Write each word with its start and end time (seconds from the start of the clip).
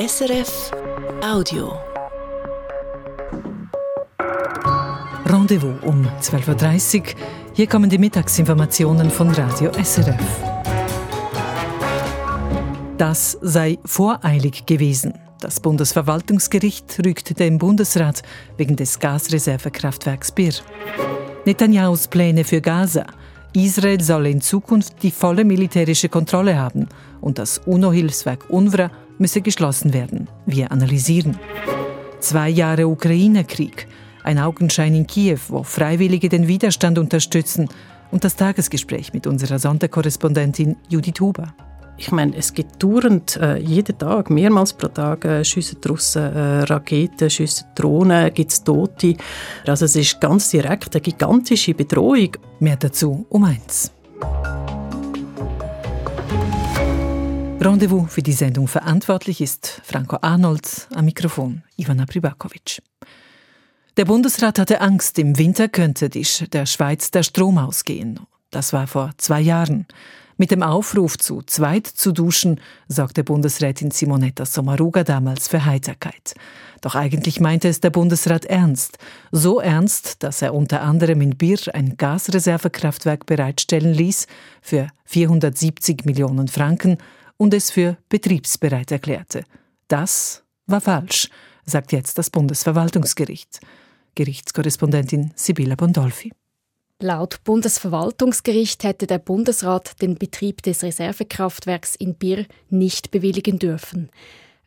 SRF 0.00 0.70
Audio. 1.22 1.74
Rendezvous 5.26 5.74
um 5.82 6.06
12.30 6.22 7.00
Uhr. 7.00 7.06
Hier 7.52 7.66
kommen 7.66 7.90
die 7.90 7.98
Mittagsinformationen 7.98 9.10
von 9.10 9.28
Radio 9.32 9.70
SRF. 9.74 10.16
Das 12.96 13.36
sei 13.42 13.78
voreilig 13.84 14.64
gewesen. 14.64 15.18
Das 15.38 15.60
Bundesverwaltungsgericht 15.60 16.96
rügte 17.04 17.34
dem 17.34 17.58
Bundesrat 17.58 18.22
wegen 18.56 18.76
des 18.76 19.00
Gasreservekraftwerks 19.00 20.32
Bir. 20.32 20.54
Netanyahus 21.44 22.08
Pläne 22.08 22.44
für 22.44 22.62
Gaza. 22.62 23.04
Israel 23.52 24.00
soll 24.00 24.28
in 24.28 24.40
Zukunft 24.40 25.02
die 25.02 25.10
volle 25.10 25.44
militärische 25.44 26.08
Kontrolle 26.08 26.56
haben 26.56 26.88
und 27.20 27.38
das 27.38 27.58
UNO-Hilfswerk 27.66 28.48
UNRWA 28.48 28.90
müsse 29.20 29.40
geschlossen 29.42 29.92
werden. 29.92 30.28
Wir 30.46 30.72
analysieren. 30.72 31.38
Zwei 32.18 32.48
Jahre 32.48 32.88
Ukraine-Krieg. 32.88 33.86
Ein 34.24 34.38
Augenschein 34.38 34.94
in 34.94 35.06
Kiew, 35.06 35.38
wo 35.48 35.62
Freiwillige 35.62 36.28
den 36.28 36.48
Widerstand 36.48 36.98
unterstützen. 36.98 37.68
Und 38.10 38.24
das 38.24 38.36
Tagesgespräch 38.36 39.12
mit 39.12 39.26
unserer 39.26 39.58
Sonderkorrespondentin 39.58 40.76
Judith 40.88 41.20
Huber. 41.20 41.54
Ich 41.96 42.10
meine, 42.12 42.34
es 42.34 42.54
gibt 42.54 42.82
dauernd, 42.82 43.36
äh, 43.36 43.58
jeden 43.58 43.98
Tag, 43.98 44.30
mehrmals 44.30 44.72
pro 44.72 44.88
Tag, 44.88 45.26
äh, 45.26 45.44
schiessen 45.44 45.82
draussen 45.82 46.22
äh, 46.22 46.62
Raketen, 46.62 47.28
schiessen 47.28 47.66
Drohnen, 47.74 48.32
gibt 48.32 48.50
es 48.50 48.64
Tote. 48.64 49.16
Also 49.66 49.84
es 49.84 49.96
ist 49.96 50.18
ganz 50.18 50.48
direkt 50.48 50.94
eine 50.94 51.02
gigantische 51.02 51.74
Bedrohung. 51.74 52.30
Mehr 52.58 52.76
dazu 52.76 53.26
um 53.28 53.44
eins. 53.44 53.92
Rendezvous 57.62 58.10
für 58.10 58.22
die 58.22 58.32
Sendung 58.32 58.68
verantwortlich 58.68 59.42
ist 59.42 59.82
Franco 59.84 60.16
Arnold, 60.22 60.88
am 60.94 61.04
Mikrofon 61.04 61.62
Ivana 61.76 62.06
Pribakovic. 62.06 62.80
Der 63.98 64.06
Bundesrat 64.06 64.58
hatte 64.58 64.80
Angst, 64.80 65.18
im 65.18 65.36
Winter 65.36 65.68
könnte 65.68 66.08
der 66.08 66.64
Schweiz 66.64 67.10
der 67.10 67.22
Strom 67.22 67.58
ausgehen. 67.58 68.18
Das 68.50 68.72
war 68.72 68.86
vor 68.86 69.10
zwei 69.18 69.42
Jahren. 69.42 69.86
Mit 70.38 70.52
dem 70.52 70.62
Aufruf 70.62 71.18
zu 71.18 71.42
zweit 71.42 71.86
zu 71.86 72.12
duschen 72.12 72.62
sorgte 72.88 73.24
Bundesrätin 73.24 73.90
Simonetta 73.90 74.46
Sommaruga 74.46 75.04
damals 75.04 75.48
für 75.48 75.66
Heiterkeit. 75.66 76.32
Doch 76.80 76.94
eigentlich 76.94 77.40
meinte 77.40 77.68
es 77.68 77.80
der 77.80 77.90
Bundesrat 77.90 78.46
ernst. 78.46 78.96
So 79.32 79.60
ernst, 79.60 80.22
dass 80.22 80.40
er 80.40 80.54
unter 80.54 80.80
anderem 80.80 81.20
in 81.20 81.36
Bir 81.36 81.58
ein 81.74 81.98
Gasreservekraftwerk 81.98 83.26
bereitstellen 83.26 83.92
ließ 83.92 84.28
für 84.62 84.88
470 85.04 86.06
Millionen 86.06 86.48
Franken 86.48 86.96
und 87.40 87.54
es 87.54 87.70
für 87.70 87.96
betriebsbereit 88.10 88.92
erklärte. 88.92 89.44
Das 89.88 90.44
war 90.66 90.82
falsch, 90.82 91.30
sagt 91.64 91.90
jetzt 91.90 92.18
das 92.18 92.28
Bundesverwaltungsgericht. 92.28 93.60
Gerichtskorrespondentin 94.14 95.32
Sibylla 95.36 95.74
Bondolfi. 95.74 96.32
Laut 97.00 97.42
Bundesverwaltungsgericht 97.44 98.84
hätte 98.84 99.06
der 99.06 99.18
Bundesrat 99.18 100.02
den 100.02 100.16
Betrieb 100.16 100.62
des 100.62 100.82
Reservekraftwerks 100.82 101.94
in 101.94 102.14
Bir 102.14 102.44
nicht 102.68 103.10
bewilligen 103.10 103.58
dürfen. 103.58 104.10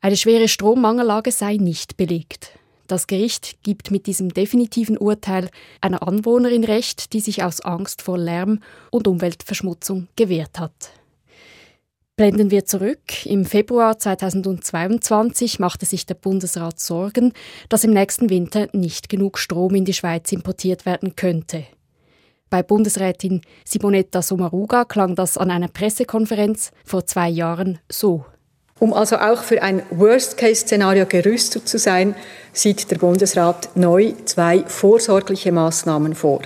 Eine 0.02 0.18
schwere 0.18 0.48
Strommangellage 0.48 1.32
sei 1.32 1.58
nicht 1.58 1.96
belegt. 1.96 2.58
Das 2.88 3.06
Gericht 3.06 3.62
gibt 3.62 3.92
mit 3.92 4.08
diesem 4.08 4.34
definitiven 4.34 4.98
Urteil 4.98 5.52
einer 5.80 6.02
Anwohnerin 6.02 6.64
Recht, 6.64 7.14
die 7.14 7.20
sich 7.20 7.44
aus 7.44 7.62
Angst 7.62 8.02
vor 8.02 8.18
Lärm 8.18 8.62
und 8.90 9.08
Umweltverschmutzung 9.08 10.08
gewehrt 10.16 10.60
hat. 10.60 11.03
Blenden 12.16 12.52
wir 12.52 12.64
zurück. 12.64 13.26
Im 13.26 13.44
Februar 13.44 13.98
2022 13.98 15.58
machte 15.58 15.88
sich 15.88 16.06
der 16.06 16.14
Bundesrat 16.14 16.80
Sorgen, 16.80 17.34
dass 17.70 17.84
im 17.84 17.92
nächsten 17.92 18.30
Winter 18.30 18.68
nicht 18.72 19.10
genug 19.10 19.40
Strom 19.40 19.74
in 19.74 19.84
die 19.84 19.96
Schweiz 19.96 20.32
importiert 20.32 20.86
werden 20.86 21.16
könnte. 21.16 21.64
Bei 22.52 22.62
Bundesrätin 22.62 23.42
Simonetta 23.66 24.22
Sommaruga 24.22 24.86
klang 24.86 25.16
das 25.16 25.40
an 25.40 25.50
einer 25.50 25.70
Pressekonferenz 25.70 26.70
vor 26.86 27.04
zwei 27.08 27.30
Jahren 27.30 27.80
so. 27.90 28.26
Um 28.78 28.94
also 28.94 29.18
auch 29.18 29.42
für 29.42 29.64
ein 29.64 29.82
Worst-Case-Szenario 29.90 31.08
gerüstet 31.08 31.68
zu 31.68 31.80
sein, 31.80 32.14
sieht 32.52 32.92
der 32.92 33.00
Bundesrat 33.00 33.76
neu 33.76 34.14
zwei 34.26 34.60
vorsorgliche 34.68 35.52
Maßnahmen 35.52 36.14
vor. 36.14 36.44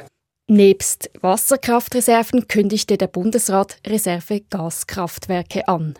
Nebst 0.50 1.10
Wasserkraftreserven 1.20 2.48
kündigte 2.48 2.98
der 2.98 3.08
Bundesrat 3.08 3.80
Reservegaskraftwerke 3.86 5.68
an. 5.68 5.96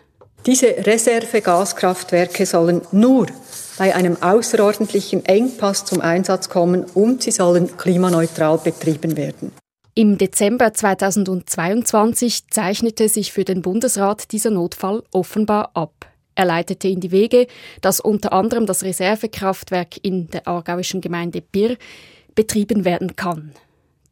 Diese 0.46 0.68
Reservegaskraftwerke 0.68 2.46
sollen 2.46 2.80
nur 2.90 3.26
bei 3.76 3.94
einem 3.94 4.16
außerordentlichen 4.22 5.26
Engpass 5.26 5.84
zum 5.84 6.00
Einsatz 6.00 6.48
kommen 6.48 6.84
und 6.94 7.22
sie 7.22 7.30
sollen 7.30 7.76
klimaneutral 7.76 8.56
betrieben 8.56 9.18
werden. 9.18 9.52
Im 9.94 10.16
Dezember 10.16 10.72
2022 10.72 12.48
zeichnete 12.48 13.10
sich 13.10 13.34
für 13.34 13.44
den 13.44 13.60
Bundesrat 13.60 14.32
dieser 14.32 14.50
Notfall 14.50 15.02
offenbar 15.12 15.72
ab. 15.74 16.06
Er 16.36 16.46
leitete 16.46 16.88
in 16.88 17.00
die 17.00 17.10
Wege, 17.10 17.48
dass 17.82 18.00
unter 18.00 18.32
anderem 18.32 18.64
das 18.64 18.82
Reservekraftwerk 18.82 20.02
in 20.02 20.28
der 20.30 20.48
aargauischen 20.48 21.02
Gemeinde 21.02 21.42
Birr 21.42 21.76
betrieben 22.34 22.86
werden 22.86 23.14
kann. 23.14 23.52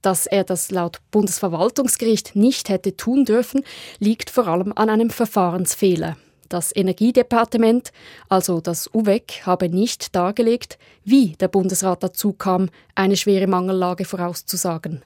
Dass 0.06 0.28
er 0.28 0.44
das 0.44 0.70
laut 0.70 1.00
Bundesverwaltungsgericht 1.10 2.36
nicht 2.36 2.68
hätte 2.68 2.96
tun 2.96 3.24
dürfen, 3.24 3.64
liegt 3.98 4.30
vor 4.30 4.46
allem 4.46 4.72
an 4.76 4.88
einem 4.88 5.10
Verfahrensfehler. 5.10 6.16
Das 6.48 6.70
Energiedepartement, 6.72 7.90
also 8.28 8.60
das 8.60 8.88
UWEC, 8.94 9.44
habe 9.46 9.68
nicht 9.68 10.14
dargelegt, 10.14 10.78
wie 11.02 11.32
der 11.40 11.48
Bundesrat 11.48 12.04
dazu 12.04 12.32
kam, 12.32 12.68
eine 12.94 13.16
schwere 13.16 13.48
Mangellage 13.48 14.04
vorauszusagen. 14.04 15.02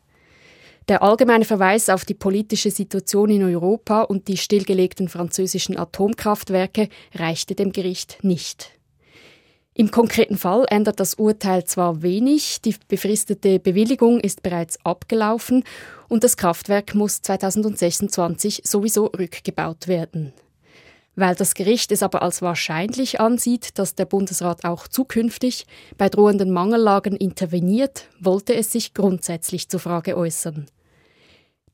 Der 0.90 1.02
allgemeine 1.02 1.46
Verweis 1.46 1.88
auf 1.88 2.04
die 2.04 2.12
politische 2.12 2.70
Situation 2.70 3.30
in 3.30 3.42
Europa 3.42 4.02
und 4.02 4.28
die 4.28 4.36
stillgelegten 4.36 5.08
französischen 5.08 5.78
Atomkraftwerke 5.78 6.90
reichte 7.14 7.54
dem 7.54 7.72
Gericht 7.72 8.18
nicht. 8.20 8.78
Im 9.80 9.90
konkreten 9.90 10.36
Fall 10.36 10.66
ändert 10.68 11.00
das 11.00 11.14
Urteil 11.14 11.64
zwar 11.64 12.02
wenig, 12.02 12.60
die 12.60 12.76
befristete 12.88 13.58
Bewilligung 13.58 14.20
ist 14.20 14.42
bereits 14.42 14.78
abgelaufen 14.84 15.64
und 16.06 16.22
das 16.22 16.36
Kraftwerk 16.36 16.94
muss 16.94 17.22
2026 17.22 18.60
sowieso 18.66 19.06
rückgebaut 19.06 19.88
werden. 19.88 20.34
Weil 21.16 21.34
das 21.34 21.54
Gericht 21.54 21.92
es 21.92 22.02
aber 22.02 22.20
als 22.20 22.42
wahrscheinlich 22.42 23.20
ansieht, 23.20 23.78
dass 23.78 23.94
der 23.94 24.04
Bundesrat 24.04 24.66
auch 24.66 24.86
zukünftig 24.86 25.64
bei 25.96 26.10
drohenden 26.10 26.50
Mangellagen 26.50 27.16
interveniert, 27.16 28.06
wollte 28.20 28.54
es 28.54 28.72
sich 28.72 28.92
grundsätzlich 28.92 29.70
zur 29.70 29.80
Frage 29.80 30.14
äußern. 30.14 30.66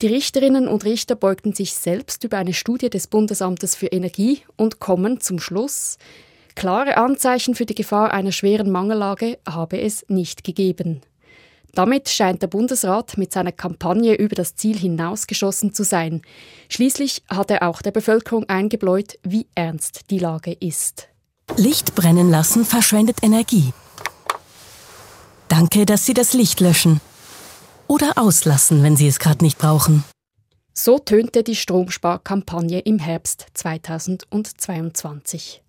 Die 0.01 0.07
Richterinnen 0.07 0.69
und 0.69 0.85
Richter 0.85 1.17
beugten 1.17 1.55
sich 1.55 1.75
selbst 1.75 2.23
über 2.23 2.37
eine 2.37 2.55
Studie 2.55 2.89
des 2.89 3.09
Bundesamtes 3.09 3.75
für 3.75 3.89
Energie 3.89 4.43
und 4.55 4.79
kommen 4.79 5.21
zum 5.21 5.41
Schluss, 5.41 5.99
Klare 6.57 6.97
Anzeichen 6.97 7.55
für 7.55 7.67
die 7.67 7.75
Gefahr 7.75 8.13
einer 8.13 8.33
schweren 8.33 8.71
Mangellage 8.71 9.39
habe 9.47 9.79
es 9.79 10.07
nicht 10.09 10.43
gegeben. 10.43 11.03
Damit 11.75 12.09
scheint 12.09 12.41
der 12.41 12.47
Bundesrat 12.47 13.19
mit 13.19 13.31
seiner 13.31 13.53
Kampagne 13.53 14.15
über 14.15 14.35
das 14.35 14.57
Ziel 14.57 14.79
hinausgeschossen 14.79 15.75
zu 15.75 15.85
sein. 15.85 16.23
Schließlich 16.71 17.23
hat 17.29 17.51
er 17.51 17.69
auch 17.69 17.83
der 17.83 17.91
Bevölkerung 17.91 18.49
eingebläut, 18.49 19.19
wie 19.23 19.47
ernst 19.55 20.11
die 20.11 20.19
Lage 20.19 20.53
ist. 20.53 21.09
Licht 21.59 21.95
brennen 21.95 22.31
lassen 22.31 22.65
verschwendet 22.65 23.19
Energie. 23.23 23.75
Danke, 25.49 25.85
dass 25.85 26.07
Sie 26.07 26.15
das 26.15 26.33
Licht 26.33 26.61
löschen. 26.61 27.03
Oder 27.87 28.13
auslassen, 28.17 28.83
wenn 28.83 28.97
Sie 28.97 29.07
es 29.07 29.19
gerade 29.19 29.45
nicht 29.45 29.59
brauchen. 29.59 30.05
So 30.73 30.99
tönte 30.99 31.43
die 31.43 31.55
Stromsparkampagne 31.55 32.81
im 32.81 32.99
Herbst 32.99 33.47
2022. 33.53 35.63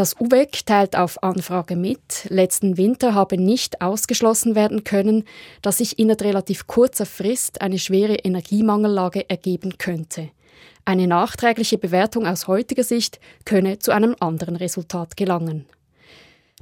Das 0.00 0.18
UWEC 0.18 0.64
teilt 0.64 0.96
auf 0.96 1.22
Anfrage 1.22 1.76
mit, 1.76 2.24
letzten 2.30 2.78
Winter 2.78 3.12
habe 3.12 3.36
nicht 3.36 3.82
ausgeschlossen 3.82 4.54
werden 4.54 4.82
können, 4.82 5.24
dass 5.60 5.76
sich 5.76 5.98
innerhalb 5.98 6.22
relativ 6.22 6.66
kurzer 6.66 7.04
Frist 7.04 7.60
eine 7.60 7.78
schwere 7.78 8.14
Energiemangellage 8.14 9.28
ergeben 9.28 9.76
könnte. 9.76 10.30
Eine 10.86 11.06
nachträgliche 11.06 11.76
Bewertung 11.76 12.26
aus 12.26 12.48
heutiger 12.48 12.82
Sicht 12.82 13.20
könne 13.44 13.78
zu 13.78 13.90
einem 13.90 14.16
anderen 14.20 14.56
Resultat 14.56 15.18
gelangen. 15.18 15.66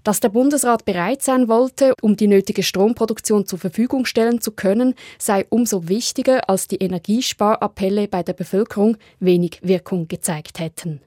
Dass 0.03 0.19
der 0.19 0.31
Bundesrat 0.31 0.85
bereit 0.85 1.23
sein 1.23 1.47
wollte, 1.47 1.95
um 2.03 2.17
die 2.17 2.27
nötige 2.27 2.65
Stromproduktion 2.65 3.47
zur 3.47 3.61
Verfügung 3.61 4.05
stellen 4.05 4.41
zu 4.41 4.51
können, 4.51 4.97
sei 5.17 5.47
umso 5.49 5.87
wichtiger, 5.87 6.51
als 6.51 6.67
die 6.67 6.79
Energiesparappelle 6.79 8.09
bei 8.09 8.25
der 8.25 8.33
Bevölkerung 8.33 8.97
wenig 9.21 9.61
Wirkung 9.63 10.09
gezeigt 10.09 10.59
hätten. 10.59 11.03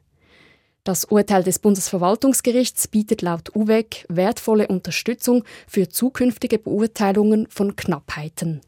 Das 0.83 1.05
Urteil 1.05 1.43
des 1.43 1.59
Bundesverwaltungsgerichts 1.59 2.87
bietet 2.87 3.21
laut 3.21 3.55
UWEG 3.55 4.05
wertvolle 4.09 4.67
Unterstützung 4.67 5.43
für 5.67 5.89
zukünftige 5.89 6.57
Beurteilungen 6.57 7.47
von 7.49 7.75
Knappheiten. 7.75 8.61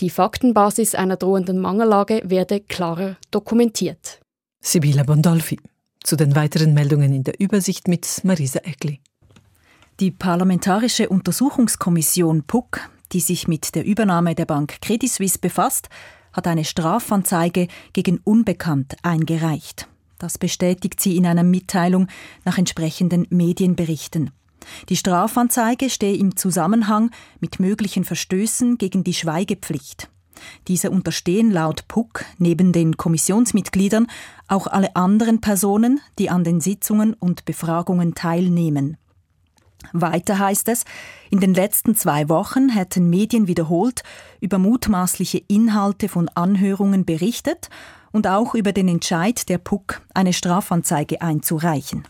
Die 0.00 0.10
Faktenbasis 0.10 0.94
einer 0.94 1.16
drohenden 1.16 1.58
Mangellage 1.58 2.20
werde 2.24 2.60
klarer 2.60 3.16
dokumentiert. 3.30 4.20
Sibylla 4.60 5.04
Bondolfi. 5.04 5.58
Zu 6.02 6.16
den 6.16 6.36
weiteren 6.36 6.74
Meldungen 6.74 7.14
in 7.14 7.24
der 7.24 7.40
Übersicht 7.40 7.88
mit 7.88 8.20
Marisa 8.22 8.60
Eckli. 8.60 9.00
Die 9.98 10.10
Parlamentarische 10.10 11.08
Untersuchungskommission 11.08 12.42
PUC, 12.42 12.80
die 13.12 13.20
sich 13.20 13.48
mit 13.48 13.74
der 13.74 13.86
Übernahme 13.86 14.34
der 14.34 14.44
Bank 14.44 14.82
Credit 14.82 15.10
Suisse 15.10 15.38
befasst, 15.38 15.88
hat 16.34 16.46
eine 16.46 16.66
Strafanzeige 16.66 17.68
gegen 17.94 18.18
Unbekannt 18.18 18.96
eingereicht. 19.02 19.88
Das 20.18 20.38
bestätigt 20.38 21.00
sie 21.00 21.16
in 21.16 21.26
einer 21.26 21.42
Mitteilung 21.42 22.08
nach 22.44 22.58
entsprechenden 22.58 23.26
Medienberichten. 23.30 24.30
Die 24.88 24.96
Strafanzeige 24.96 25.90
stehe 25.90 26.16
im 26.16 26.36
Zusammenhang 26.36 27.10
mit 27.40 27.60
möglichen 27.60 28.04
Verstößen 28.04 28.78
gegen 28.78 29.04
die 29.04 29.14
Schweigepflicht. 29.14 30.08
Diese 30.68 30.90
unterstehen 30.90 31.50
laut 31.50 31.88
Puck 31.88 32.24
neben 32.38 32.72
den 32.72 32.96
Kommissionsmitgliedern 32.96 34.06
auch 34.48 34.66
alle 34.66 34.94
anderen 34.96 35.40
Personen, 35.40 36.00
die 36.18 36.30
an 36.30 36.44
den 36.44 36.60
Sitzungen 36.60 37.14
und 37.14 37.44
Befragungen 37.44 38.14
teilnehmen. 38.14 38.96
Weiter 39.92 40.38
heißt 40.38 40.68
es, 40.68 40.84
in 41.30 41.40
den 41.40 41.54
letzten 41.54 41.96
zwei 41.96 42.28
Wochen 42.28 42.68
hätten 42.68 43.10
Medien 43.10 43.46
wiederholt 43.46 44.02
über 44.40 44.58
mutmaßliche 44.58 45.42
Inhalte 45.48 46.08
von 46.08 46.28
Anhörungen 46.30 47.04
berichtet 47.04 47.68
und 48.12 48.26
auch 48.26 48.54
über 48.54 48.72
den 48.72 48.88
Entscheid 48.88 49.48
der 49.48 49.58
PUC, 49.58 50.02
eine 50.14 50.32
Strafanzeige 50.32 51.20
einzureichen. 51.20 52.04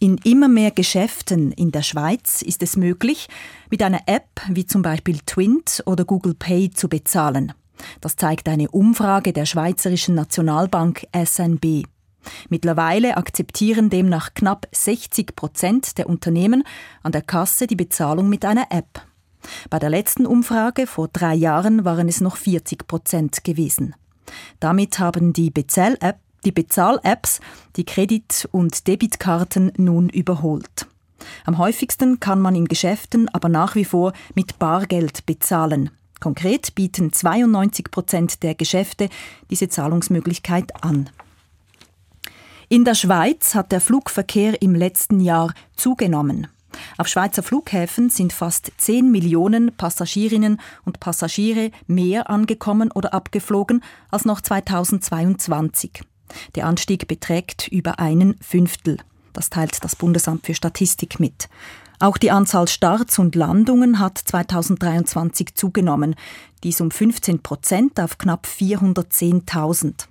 In 0.00 0.16
immer 0.18 0.46
mehr 0.46 0.70
Geschäften 0.70 1.50
in 1.50 1.72
der 1.72 1.82
Schweiz 1.82 2.42
ist 2.42 2.62
es 2.62 2.76
möglich, 2.76 3.28
mit 3.68 3.82
einer 3.82 4.02
App 4.06 4.28
wie 4.48 4.64
zum 4.64 4.82
Beispiel 4.82 5.18
Twint 5.26 5.82
oder 5.86 6.04
Google 6.04 6.34
Pay 6.34 6.70
zu 6.70 6.88
bezahlen. 6.88 7.52
Das 8.00 8.14
zeigt 8.14 8.48
eine 8.48 8.70
Umfrage 8.70 9.32
der 9.32 9.44
Schweizerischen 9.44 10.14
Nationalbank 10.14 11.04
SNB. 11.12 11.84
Mittlerweile 12.48 13.16
akzeptieren 13.16 13.90
demnach 13.90 14.34
knapp 14.34 14.66
60 14.72 15.36
Prozent 15.36 15.98
der 15.98 16.08
Unternehmen 16.08 16.64
an 17.02 17.12
der 17.12 17.22
Kasse 17.22 17.66
die 17.66 17.76
Bezahlung 17.76 18.28
mit 18.28 18.44
einer 18.44 18.66
App. 18.70 19.02
Bei 19.70 19.78
der 19.78 19.90
letzten 19.90 20.26
Umfrage 20.26 20.86
vor 20.86 21.08
drei 21.08 21.34
Jahren 21.34 21.84
waren 21.84 22.08
es 22.08 22.20
noch 22.20 22.36
40 22.36 22.86
Prozent 22.86 23.44
gewesen. 23.44 23.94
Damit 24.60 24.98
haben 24.98 25.32
die 25.32 25.50
Bezahl-App 25.50 26.18
die 26.44 26.52
Bezahl-Apps 26.52 27.40
die 27.76 27.84
Kredit- 27.84 28.48
und 28.52 28.86
Debitkarten 28.86 29.72
nun 29.76 30.08
überholt. 30.08 30.86
Am 31.44 31.58
häufigsten 31.58 32.20
kann 32.20 32.40
man 32.40 32.54
in 32.54 32.66
Geschäften 32.66 33.28
aber 33.28 33.48
nach 33.48 33.74
wie 33.74 33.84
vor 33.84 34.12
mit 34.34 34.58
Bargeld 34.58 35.26
bezahlen. 35.26 35.90
Konkret 36.20 36.74
bieten 36.74 37.12
92 37.12 37.90
Prozent 37.90 38.42
der 38.42 38.54
Geschäfte 38.54 39.08
diese 39.50 39.68
Zahlungsmöglichkeit 39.68 40.84
an. 40.84 41.10
In 42.70 42.84
der 42.84 42.94
Schweiz 42.94 43.54
hat 43.54 43.72
der 43.72 43.80
Flugverkehr 43.80 44.60
im 44.60 44.74
letzten 44.74 45.20
Jahr 45.20 45.54
zugenommen. 45.74 46.48
Auf 46.98 47.08
Schweizer 47.08 47.42
Flughäfen 47.42 48.10
sind 48.10 48.34
fast 48.34 48.70
10 48.76 49.10
Millionen 49.10 49.74
Passagierinnen 49.74 50.60
und 50.84 51.00
Passagiere 51.00 51.70
mehr 51.86 52.28
angekommen 52.28 52.92
oder 52.92 53.14
abgeflogen 53.14 53.82
als 54.10 54.26
noch 54.26 54.42
2022. 54.42 56.02
Der 56.56 56.66
Anstieg 56.66 57.08
beträgt 57.08 57.68
über 57.68 58.00
einen 58.00 58.36
Fünftel. 58.42 58.98
Das 59.32 59.48
teilt 59.48 59.82
das 59.82 59.96
Bundesamt 59.96 60.44
für 60.44 60.54
Statistik 60.54 61.18
mit. 61.18 61.48
Auch 62.00 62.18
die 62.18 62.30
Anzahl 62.30 62.68
Starts 62.68 63.18
und 63.18 63.34
Landungen 63.34 63.98
hat 63.98 64.18
2023 64.18 65.54
zugenommen, 65.54 66.16
dies 66.62 66.82
um 66.82 66.90
15 66.90 67.42
Prozent 67.42 67.98
auf 67.98 68.18
knapp 68.18 68.46
410.000. 68.46 70.06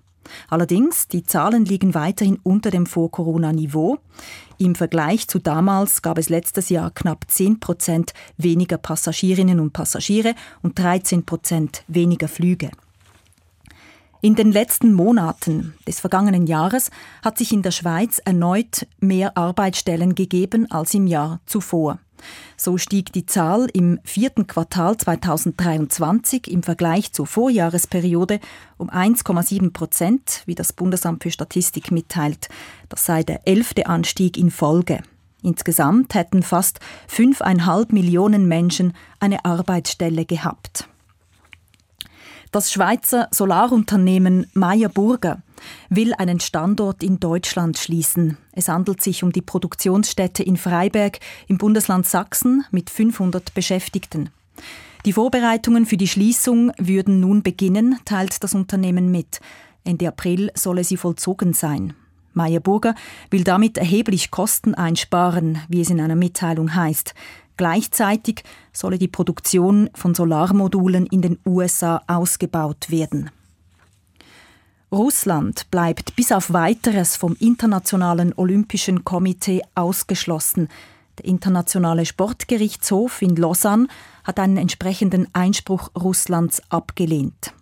Allerdings, 0.50 1.08
die 1.08 1.24
Zahlen 1.24 1.66
liegen 1.66 1.94
weiterhin 1.94 2.40
unter 2.44 2.72
dem 2.72 2.86
Vor-Corona-Niveau. 2.86 3.98
Im 4.58 4.76
Vergleich 4.76 5.28
zu 5.28 5.40
damals 5.40 6.02
gab 6.02 6.18
es 6.18 6.30
letztes 6.30 6.70
Jahr 6.70 6.92
knapp 6.92 7.26
10 7.28 7.60
Prozent 7.60 8.14
weniger 8.38 8.78
Passagierinnen 8.78 9.60
und 9.60 9.74
Passagiere 9.74 10.34
und 10.62 10.80
13 10.80 11.26
Prozent 11.26 11.84
weniger 11.88 12.28
Flüge. 12.28 12.72
In 14.22 14.34
den 14.34 14.52
letzten 14.52 14.94
Monaten 14.94 15.76
des 15.88 16.00
vergangenen 16.00 16.48
Jahres 16.48 16.90
hat 17.24 17.38
sich 17.38 17.54
in 17.54 17.62
der 17.62 17.72
Schweiz 17.72 18.20
erneut 18.26 18.88
mehr 19.00 19.38
Arbeitsstellen 19.38 20.16
gegeben 20.16 20.70
als 20.72 20.96
im 20.96 21.06
Jahr 21.06 21.40
zuvor. 21.46 22.00
So 22.56 22.78
stieg 22.78 23.12
die 23.14 23.26
Zahl 23.26 23.68
im 23.74 24.00
vierten 24.04 24.48
Quartal 24.48 24.98
2023 24.98 26.48
im 26.52 26.64
Vergleich 26.64 27.14
zur 27.14 27.28
Vorjahresperiode 27.28 28.40
um 28.78 28.90
1,7 28.90 29.72
Prozent, 29.72 30.44
wie 30.46 30.56
das 30.56 30.74
Bundesamt 30.74 31.24
für 31.24 31.32
Statistik 31.32 31.92
mitteilt. 31.92 32.50
Das 32.90 33.06
sei 33.06 33.24
der 33.24 33.48
elfte 33.48 33.88
Anstieg 33.88 34.38
in 34.38 34.52
Folge. 34.52 35.02
Insgesamt 35.44 36.16
hätten 36.16 36.44
fast 36.44 36.80
fünfeinhalb 37.08 37.94
Millionen 37.94 38.48
Menschen 38.48 38.94
eine 39.20 39.46
Arbeitsstelle 39.46 40.26
gehabt. 40.26 40.90
Das 42.52 42.72
Schweizer 42.72 43.28
Solarunternehmen 43.32 44.48
Meyer 44.54 44.88
Burger 44.88 45.42
will 45.90 46.14
einen 46.14 46.40
Standort 46.40 47.04
in 47.04 47.20
Deutschland 47.20 47.78
schließen. 47.78 48.38
Es 48.54 48.70
handelt 48.70 49.02
sich 49.02 49.22
um 49.22 49.34
die 49.34 49.42
Produktionsstätte 49.42 50.44
in 50.44 50.56
Freiberg 50.56 51.20
im 51.48 51.58
Bundesland 51.58 52.06
Sachsen 52.06 52.64
mit 52.72 52.90
500 52.90 53.54
Beschäftigten. 53.54 54.30
Die 55.06 55.14
Vorbereitungen 55.14 55.86
für 55.86 55.98
die 55.98 56.08
Schließung 56.08 56.72
würden 56.78 57.20
nun 57.20 57.44
beginnen, 57.44 58.00
teilt 58.06 58.42
das 58.44 58.56
Unternehmen 58.56 59.12
mit. 59.12 59.42
Ende 59.84 60.08
April 60.08 60.50
solle 60.56 60.86
sie 60.86 60.98
vollzogen 60.98 61.54
sein. 61.54 61.96
Meyer 62.34 62.60
Burger 62.62 62.96
will 63.30 63.44
damit 63.44 63.78
erheblich 63.78 64.32
Kosten 64.32 64.74
einsparen, 64.74 65.60
wie 65.68 65.82
es 65.82 65.90
in 65.90 66.00
einer 66.00 66.16
Mitteilung 66.16 66.76
heißt. 66.76 67.14
Gleichzeitig 67.58 68.44
solle 68.72 68.98
die 68.98 69.08
Produktion 69.08 69.90
von 69.94 70.16
Solarmodulen 70.16 71.08
in 71.08 71.22
den 71.22 71.40
USA 71.46 72.02
ausgebaut 72.08 72.90
werden. 72.90 73.32
Russland 74.92 75.70
bleibt 75.70 76.16
bis 76.16 76.32
auf 76.32 76.54
weiteres 76.54 77.18
vom 77.18 77.36
Internationalen 77.40 78.34
Olympischen 78.38 79.04
Komitee 79.04 79.62
ausgeschlossen. 79.76 80.70
Der 81.18 81.26
Internationale 81.26 82.06
Sportgerichtshof 82.06 83.22
in 83.22 83.36
Lausanne 83.36 83.88
hat 84.24 84.40
einen 84.40 84.56
entsprechenden 84.56 85.28
Einspruch 85.34 85.90
Russlands 85.96 86.62
abgelehnt. 86.70 87.54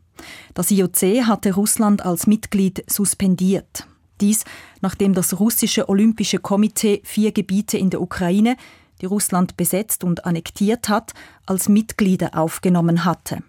Das 0.54 0.70
IOC 0.70 1.26
hatte 1.26 1.54
Russland 1.54 2.06
als 2.06 2.28
Mitglied 2.28 2.84
suspendiert. 2.88 3.88
Dies, 4.22 4.46
nachdem 4.82 5.14
das 5.14 5.40
russische 5.40 5.90
Olympische 5.90 6.40
Komitee 6.40 7.02
vier 7.04 7.32
Gebiete 7.32 7.78
in 7.78 7.90
der 7.90 8.02
Ukraine 8.02 8.56
die 9.02 9.06
Russland 9.06 9.58
besetzt 9.58 10.04
und 10.04 10.26
annektiert 10.26 10.90
hat, 10.90 11.14
als 11.46 11.70
Mitglieder 11.70 12.38
aufgenommen 12.38 13.06
hatte. 13.06 13.44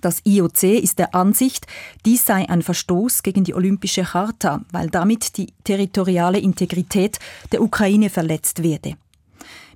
Das 0.00 0.20
IOC 0.24 0.62
ist 0.64 0.98
der 0.98 1.14
Ansicht, 1.14 1.66
dies 2.04 2.24
sei 2.26 2.48
ein 2.48 2.62
Verstoß 2.62 3.22
gegen 3.22 3.44
die 3.44 3.54
Olympische 3.54 4.04
Charta, 4.04 4.60
weil 4.70 4.90
damit 4.90 5.36
die 5.36 5.52
territoriale 5.64 6.38
Integrität 6.38 7.18
der 7.52 7.62
Ukraine 7.62 8.10
verletzt 8.10 8.62
werde. 8.62 8.96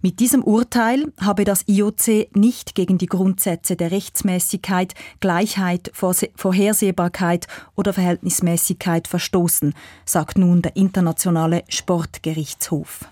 Mit 0.05 0.19
diesem 0.19 0.43
Urteil 0.43 1.12
habe 1.21 1.45
das 1.45 1.64
IOC 1.69 2.35
nicht 2.35 2.75
gegen 2.75 2.99
die 2.99 3.07
Grundsätze 3.07 3.76
der 3.76 3.93
Rechtsmäßigkeit, 3.93 4.95
Gleichheit, 5.21 5.93
Vorhersehbarkeit 5.95 7.47
oder 7.76 7.93
Verhältnismäßigkeit 7.93 9.07
verstoßen, 9.07 9.75
sagt 10.05 10.38
nun 10.38 10.61
der 10.61 10.75
Internationale 10.75 11.62
Sportgerichtshof. 11.69 13.05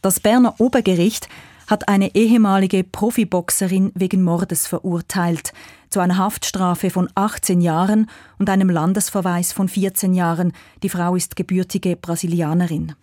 Das 0.00 0.20
Berner 0.20 0.54
Obergericht 0.60 1.28
hat 1.66 1.88
eine 1.88 2.14
ehemalige 2.14 2.84
Profiboxerin 2.84 3.90
wegen 3.94 4.22
Mordes 4.22 4.66
verurteilt, 4.66 5.52
zu 5.90 6.00
einer 6.00 6.16
Haftstrafe 6.16 6.90
von 6.90 7.08
18 7.14 7.60
Jahren 7.60 8.08
und 8.38 8.48
einem 8.48 8.70
Landesverweis 8.70 9.52
von 9.52 9.68
14 9.68 10.14
Jahren. 10.14 10.52
Die 10.82 10.88
Frau 10.88 11.16
ist 11.16 11.34
gebürtige 11.34 11.96
Brasilianerin. 11.96 12.94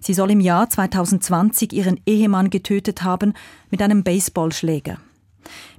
Sie 0.00 0.14
soll 0.14 0.30
im 0.30 0.40
Jahr 0.40 0.68
2020 0.68 1.72
ihren 1.72 2.00
Ehemann 2.06 2.50
getötet 2.50 3.02
haben 3.02 3.34
mit 3.70 3.82
einem 3.82 4.02
Baseballschläger. 4.02 4.98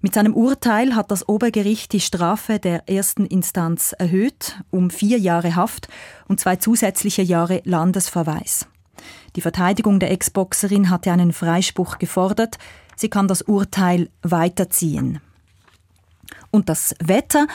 Mit 0.01 0.13
seinem 0.13 0.33
Urteil 0.35 0.95
hat 0.95 1.11
das 1.11 1.27
Obergericht 1.27 1.91
die 1.91 1.99
Strafe 1.99 2.59
der 2.59 2.87
ersten 2.89 3.25
Instanz 3.25 3.93
erhöht 3.97 4.61
um 4.69 4.89
vier 4.89 5.17
Jahre 5.17 5.55
Haft 5.55 5.87
und 6.27 6.39
zwei 6.39 6.55
zusätzliche 6.55 7.21
Jahre 7.21 7.61
Landesverweis. 7.65 8.67
Die 9.35 9.41
Verteidigung 9.41 9.99
der 9.99 10.11
Ex-Boxerin 10.11 10.89
hatte 10.89 11.11
einen 11.11 11.33
Freispruch 11.33 11.97
gefordert. 11.97 12.57
Sie 12.95 13.09
kann 13.09 13.27
das 13.27 13.41
Urteil 13.41 14.09
weiterziehen. 14.21 15.19
Und 16.51 16.69
das 16.69 16.95
Wetter? 16.99 17.47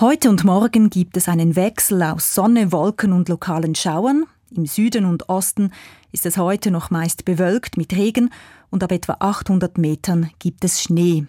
Heute 0.00 0.30
und 0.30 0.44
morgen 0.44 0.90
gibt 0.90 1.16
es 1.16 1.28
einen 1.28 1.56
Wechsel 1.56 2.02
aus 2.02 2.34
Sonne, 2.34 2.72
Wolken 2.72 3.12
und 3.12 3.28
lokalen 3.28 3.74
Schauern. 3.74 4.24
Im 4.50 4.66
Süden 4.66 5.04
und 5.04 5.28
Osten 5.28 5.72
ist 6.10 6.26
es 6.26 6.36
heute 6.36 6.70
noch 6.70 6.90
meist 6.90 7.24
bewölkt 7.24 7.76
mit 7.76 7.94
Regen 7.94 8.30
und 8.70 8.82
ab 8.82 8.92
etwa 8.92 9.16
800 9.20 9.78
Metern 9.78 10.30
gibt 10.38 10.64
es 10.64 10.82
Schnee. 10.82 11.26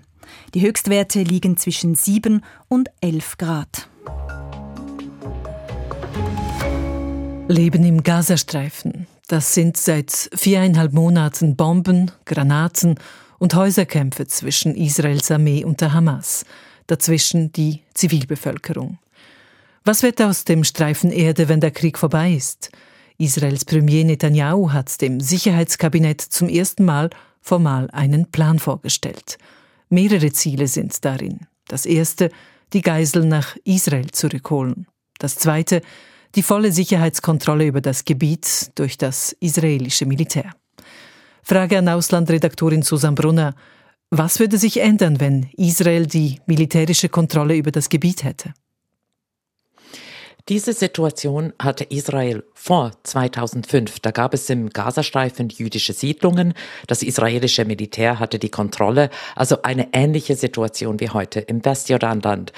Die 0.54 0.62
Höchstwerte 0.62 1.22
liegen 1.24 1.58
zwischen 1.58 1.96
7 1.96 2.44
und 2.68 2.90
11 3.02 3.38
Grad. 3.38 3.90
Leben 7.48 7.84
im 7.84 8.02
Gazastreifen. 8.04 9.08
Das 9.32 9.54
sind 9.54 9.78
seit 9.78 10.30
viereinhalb 10.36 10.92
Monaten 10.92 11.56
Bomben, 11.56 12.12
Granaten 12.26 12.96
und 13.40 13.56
Häuserkämpfe 13.56 14.28
zwischen 14.28 14.76
Israels 14.76 15.32
Armee 15.32 15.64
und 15.64 15.80
der 15.80 15.94
Hamas. 15.94 16.44
Dazwischen 16.88 17.54
die 17.54 17.80
Zivilbevölkerung. 17.94 19.00
Was 19.86 20.04
wird 20.04 20.22
aus 20.22 20.44
dem 20.44 20.66
Streifen 20.66 21.14
Erde, 21.14 21.48
wenn 21.48 21.62
der 21.62 21.72
Krieg 21.72 21.98
vorbei 21.98 22.34
ist? 22.34 22.72
Israels 23.18 23.64
Premier 23.64 24.04
Netanyahu 24.04 24.74
hat 24.74 25.00
dem 25.00 25.22
Sicherheitskabinett 25.22 26.20
zum 26.20 26.50
ersten 26.50 26.84
Mal 26.84 27.10
formal 27.40 27.90
einen 27.92 28.30
Plan 28.32 28.60
vorgestellt. 28.60 29.38
Mehrere 29.88 30.34
Ziele 30.34 30.68
sind 30.68 31.06
darin. 31.06 31.48
Das 31.70 31.86
erste, 31.86 32.32
die 32.74 32.82
Geiseln 32.82 33.30
nach 33.30 33.56
Israel 33.64 34.12
zurückholen. 34.12 34.88
Das 35.20 35.38
zweite, 35.38 35.84
die 36.36 36.44
volle 36.44 36.72
Sicherheitskontrolle 36.72 37.66
über 37.66 37.82
das 37.82 38.06
Gebiet 38.06 38.72
durch 38.76 38.98
das 38.98 39.36
israelische 39.40 40.06
Militär. 40.06 40.52
Frage 41.44 41.78
an 41.78 41.90
Auslandredaktorin 41.90 42.84
Susan 42.84 43.16
Brunner. 43.16 43.56
Was 44.10 44.40
würde 44.40 44.58
sich 44.58 44.82
ändern, 44.82 45.20
wenn 45.20 45.50
Israel 45.58 46.06
die 46.06 46.40
militärische 46.46 47.10
Kontrolle 47.10 47.56
über 47.56 47.72
das 47.72 47.90
Gebiet 47.90 48.24
hätte? 48.24 48.54
Diese 50.50 50.74
Situation 50.74 51.54
hatte 51.62 51.84
Israel 51.86 52.44
vor 52.54 52.92
2005. 53.04 54.00
Da 54.00 54.12
gab 54.12 54.34
es 54.34 54.50
im 54.50 54.70
Gazastreifen 54.70 55.50
jüdische 55.50 55.94
Siedlungen. 55.94 56.54
Das 56.88 57.04
israelische 57.04 57.64
Militär 57.64 58.20
hatte 58.20 58.40
die 58.40 58.50
Kontrolle. 58.50 59.12
Also 59.36 59.62
eine 59.62 59.90
ähnliche 59.94 60.36
Situation 60.36 61.00
wie 61.00 61.10
heute 61.10 61.42
im 61.42 61.64
Westjordanland. 61.64 62.54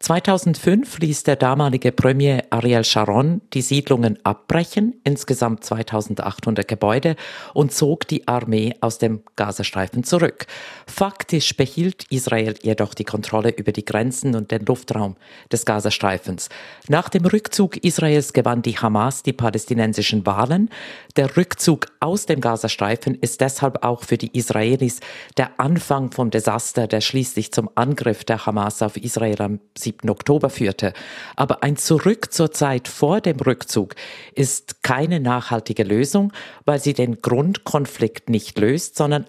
2005 0.00 0.98
ließ 0.98 1.22
der 1.22 1.36
damalige 1.36 1.90
Premier 1.90 2.44
Ariel 2.50 2.84
Sharon 2.84 3.40
die 3.54 3.62
Siedlungen 3.62 4.18
abbrechen, 4.24 5.00
insgesamt 5.04 5.64
2800 5.64 6.68
Gebäude, 6.68 7.16
und 7.54 7.72
zog 7.72 8.06
die 8.06 8.28
Armee 8.28 8.74
aus 8.80 8.98
dem 8.98 9.22
Gazastreifen 9.36 10.04
zurück. 10.04 10.46
Faktisch 10.86 11.56
behielt 11.56 12.04
Israel 12.10 12.54
jedoch 12.62 12.92
die 12.92 13.04
Kontrolle 13.04 13.50
über 13.50 13.72
die 13.72 13.86
Grenzen 13.86 14.34
und 14.34 14.50
den 14.50 14.66
Luftraum 14.66 15.16
des 15.50 15.64
Gazastreifens. 15.64 16.50
Nach 16.88 17.08
dem 17.08 17.24
Rückzug 17.24 17.78
Israels 17.78 18.34
gewann 18.34 18.60
die 18.60 18.78
Hamas 18.78 19.22
die 19.22 19.32
palästinensischen 19.32 20.26
Wahlen. 20.26 20.68
Der 21.16 21.36
Rückzug 21.38 21.86
aus 22.00 22.26
dem 22.26 22.42
Gazastreifen 22.42 23.14
ist 23.14 23.40
deshalb 23.40 23.82
auch 23.82 24.04
für 24.04 24.18
die 24.18 24.36
Israelis 24.36 25.00
der 25.38 25.58
Anfang 25.58 26.12
vom 26.12 26.30
Desaster, 26.30 26.86
der 26.86 27.00
schließlich 27.00 27.52
zum 27.52 27.70
Angriff 27.74 28.24
der 28.24 28.44
Hamas 28.44 28.82
auf 28.82 28.98
Israel 28.98 29.40
am 29.40 29.60
7. 29.86 30.10
Oktober 30.10 30.50
führte. 30.50 30.92
Aber 31.36 31.62
ein 31.62 31.76
Zurück 31.76 32.32
zur 32.32 32.52
Zeit 32.52 32.88
vor 32.88 33.20
dem 33.20 33.38
Rückzug 33.38 33.94
ist 34.34 34.82
keine 34.82 35.20
nachhaltige 35.20 35.84
Lösung, 35.84 36.32
weil 36.64 36.80
sie 36.80 36.92
den 36.92 37.22
Grundkonflikt 37.22 38.28
nicht 38.28 38.58
löst, 38.58 38.96
sondern 38.96 39.26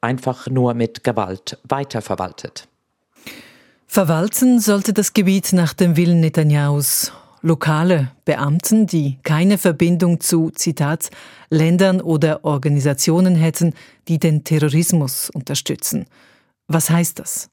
einfach 0.00 0.46
nur 0.48 0.74
mit 0.74 1.04
Gewalt 1.04 1.58
weiterverwaltet. 1.68 2.68
Verwalten 3.86 4.60
sollte 4.60 4.92
das 4.92 5.12
Gebiet 5.12 5.52
nach 5.52 5.74
dem 5.74 5.96
Willen 5.96 6.20
Netanyahus 6.20 7.12
lokale 7.42 8.12
Beamten, 8.24 8.86
die 8.86 9.18
keine 9.22 9.58
Verbindung 9.58 10.20
zu, 10.20 10.50
Zitat, 10.50 11.10
Ländern 11.50 12.00
oder 12.00 12.44
Organisationen 12.44 13.36
hätten, 13.36 13.74
die 14.08 14.18
den 14.18 14.44
Terrorismus 14.44 15.30
unterstützen. 15.30 16.06
Was 16.66 16.90
heißt 16.90 17.18
das? 17.18 17.48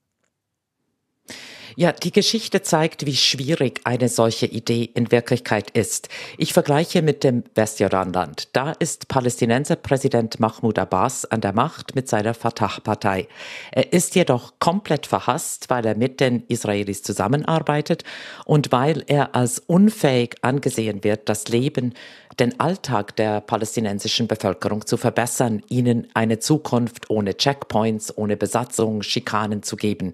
Ja, 1.78 1.92
die 1.92 2.14
Geschichte 2.14 2.62
zeigt, 2.62 3.06
wie 3.06 3.18
schwierig 3.18 3.82
eine 3.84 4.08
solche 4.08 4.46
Idee 4.46 4.90
in 4.94 5.12
Wirklichkeit 5.12 5.72
ist. 5.72 6.08
Ich 6.38 6.54
vergleiche 6.54 7.02
mit 7.02 7.26
dem 7.26 7.44
Westjordanland. 7.54 8.48
Da 8.54 8.72
ist 8.72 9.10
Palästinenser 9.10 9.76
Präsident 9.76 10.40
Mahmoud 10.40 10.80
Abbas 10.80 11.26
an 11.26 11.42
der 11.42 11.52
Macht 11.52 11.94
mit 11.94 12.08
seiner 12.08 12.34
Fatah-Partei. 12.34 13.28
Er 13.72 13.92
ist 13.92 14.16
jedoch 14.16 14.54
komplett 14.60 15.06
verhasst, 15.06 15.70
weil 15.70 15.86
er 15.86 15.98
mit 15.98 16.22
den 16.22 16.44
Israelis 16.48 17.04
zusammenarbeitet 17.04 18.06
und 18.46 18.72
weil 18.72 19.04
er 19.08 19.36
als 19.36 19.60
unfähig 19.60 20.38
angesehen 20.44 21.04
wird, 21.04 21.28
das 21.28 21.50
Leben 21.50 21.94
den 22.40 22.58
Alltag 22.60 23.18
der 23.18 23.42
palästinensischen 23.42 24.28
Bevölkerung 24.28 24.86
zu 24.86 24.96
verbessern, 24.96 25.62
ihnen 25.68 26.08
eine 26.14 26.40
Zukunft 26.40 27.10
ohne 27.10 27.36
Checkpoints, 27.36 28.18
ohne 28.18 28.38
Besatzung, 28.38 29.02
Schikanen 29.04 29.62
zu 29.64 29.76
geben. 29.76 30.14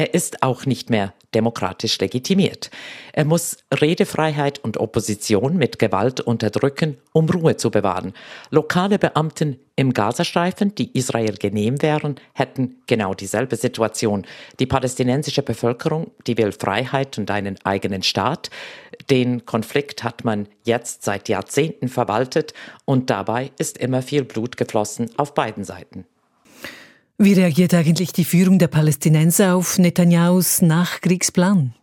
Er 0.00 0.14
ist 0.14 0.42
auch 0.42 0.64
nicht 0.64 0.88
mehr 0.88 1.12
demokratisch 1.34 1.98
legitimiert. 1.98 2.70
Er 3.12 3.26
muss 3.26 3.58
Redefreiheit 3.70 4.58
und 4.58 4.78
Opposition 4.78 5.58
mit 5.58 5.78
Gewalt 5.78 6.22
unterdrücken, 6.22 6.96
um 7.12 7.28
Ruhe 7.28 7.58
zu 7.58 7.70
bewahren. 7.70 8.14
Lokale 8.48 8.98
Beamten 8.98 9.58
im 9.76 9.92
Gazastreifen, 9.92 10.74
die 10.74 10.96
Israel 10.96 11.34
genehm 11.34 11.82
wären, 11.82 12.14
hätten 12.32 12.76
genau 12.86 13.12
dieselbe 13.12 13.56
Situation. 13.56 14.26
Die 14.58 14.64
palästinensische 14.64 15.42
Bevölkerung, 15.42 16.12
die 16.26 16.38
will 16.38 16.52
Freiheit 16.52 17.18
und 17.18 17.30
einen 17.30 17.58
eigenen 17.64 18.02
Staat. 18.02 18.48
Den 19.10 19.44
Konflikt 19.44 20.02
hat 20.02 20.24
man 20.24 20.48
jetzt 20.64 21.02
seit 21.02 21.28
Jahrzehnten 21.28 21.88
verwaltet 21.88 22.54
und 22.86 23.10
dabei 23.10 23.50
ist 23.58 23.76
immer 23.76 24.00
viel 24.00 24.24
Blut 24.24 24.56
geflossen 24.56 25.10
auf 25.18 25.34
beiden 25.34 25.64
Seiten. 25.64 26.06
Wie 27.22 27.34
reagiert 27.34 27.74
eigentlich 27.74 28.14
die 28.14 28.24
Führung 28.24 28.58
der 28.58 28.68
Palästinenser 28.68 29.54
auf 29.54 29.78
Netanyahus 29.78 30.62
Nachkriegsplan? 30.62 31.74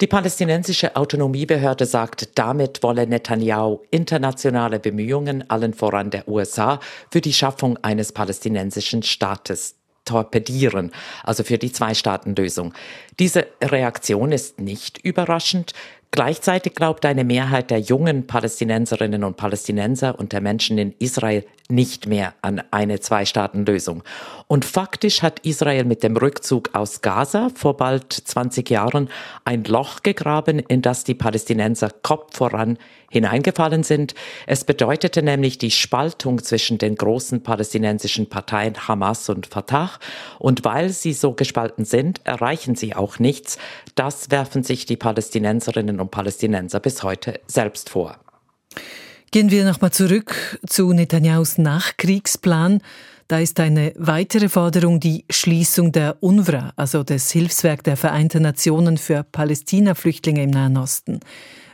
Die 0.00 0.06
palästinensische 0.06 0.94
Autonomiebehörde 0.94 1.84
sagt, 1.84 2.38
damit 2.38 2.84
wolle 2.84 3.04
Netanyahu 3.08 3.80
internationale 3.90 4.78
Bemühungen, 4.78 5.50
allen 5.50 5.74
voran 5.74 6.10
der 6.10 6.28
USA, 6.28 6.78
für 7.10 7.20
die 7.20 7.32
Schaffung 7.32 7.76
eines 7.78 8.12
palästinensischen 8.12 9.02
Staates 9.02 9.74
torpedieren, 10.04 10.92
also 11.24 11.42
für 11.42 11.58
die 11.58 11.72
Zwei-Staaten-Lösung. 11.72 12.74
Diese 13.18 13.46
Reaktion 13.62 14.32
ist 14.32 14.60
nicht 14.60 14.98
überraschend. 14.98 15.72
Gleichzeitig 16.10 16.74
glaubt 16.74 17.04
eine 17.06 17.24
Mehrheit 17.24 17.72
der 17.72 17.80
jungen 17.80 18.28
Palästinenserinnen 18.28 19.24
und 19.24 19.36
Palästinenser 19.36 20.16
und 20.16 20.32
der 20.32 20.40
Menschen 20.40 20.78
in 20.78 20.94
Israel 21.00 21.44
nicht 21.68 22.06
mehr 22.06 22.34
an 22.42 22.62
eine 22.70 23.00
Zwei-Staaten-Lösung. 23.00 24.02
Und 24.46 24.64
faktisch 24.64 25.22
hat 25.22 25.40
Israel 25.40 25.84
mit 25.84 26.02
dem 26.02 26.16
Rückzug 26.16 26.70
aus 26.74 27.00
Gaza 27.00 27.48
vor 27.54 27.76
bald 27.76 28.12
20 28.12 28.68
Jahren 28.68 29.08
ein 29.44 29.64
Loch 29.64 30.02
gegraben, 30.02 30.58
in 30.58 30.82
das 30.82 31.04
die 31.04 31.14
Palästinenser 31.14 31.90
Kopf 32.02 32.36
voran 32.36 32.78
hineingefallen 33.10 33.82
sind. 33.82 34.14
Es 34.46 34.64
bedeutete 34.64 35.22
nämlich 35.22 35.56
die 35.56 35.70
Spaltung 35.70 36.42
zwischen 36.42 36.78
den 36.78 36.96
großen 36.96 37.42
palästinensischen 37.42 38.28
Parteien 38.28 38.86
Hamas 38.86 39.28
und 39.28 39.46
Fatah. 39.46 39.90
Und 40.38 40.64
weil 40.64 40.90
sie 40.90 41.12
so 41.12 41.32
gespalten 41.32 41.84
sind, 41.84 42.20
erreichen 42.24 42.74
sie 42.74 42.94
auch 43.04 43.18
nichts. 43.18 43.58
Das 43.94 44.30
werfen 44.30 44.62
sich 44.62 44.86
die 44.86 44.96
Palästinenserinnen 44.96 46.00
und 46.00 46.10
Palästinenser 46.10 46.80
bis 46.80 47.02
heute 47.02 47.40
selbst 47.46 47.90
vor. 47.90 48.16
Gehen 49.30 49.50
wir 49.50 49.64
nochmal 49.64 49.92
zurück 49.92 50.58
zu 50.66 50.92
Netanyahus 50.92 51.58
Nachkriegsplan. 51.58 52.80
Da 53.28 53.38
ist 53.38 53.58
eine 53.60 53.92
weitere 53.96 54.48
Forderung 54.48 55.00
die 55.00 55.24
Schließung 55.30 55.92
der 55.92 56.22
UNRWA, 56.22 56.72
also 56.76 57.02
des 57.02 57.30
Hilfswerk 57.30 57.82
der 57.82 57.96
Vereinten 57.96 58.42
Nationen 58.42 58.98
für 58.98 59.22
Palästina-Flüchtlinge 59.24 60.42
im 60.42 60.50
Nahen 60.50 60.76
Osten. 60.76 61.20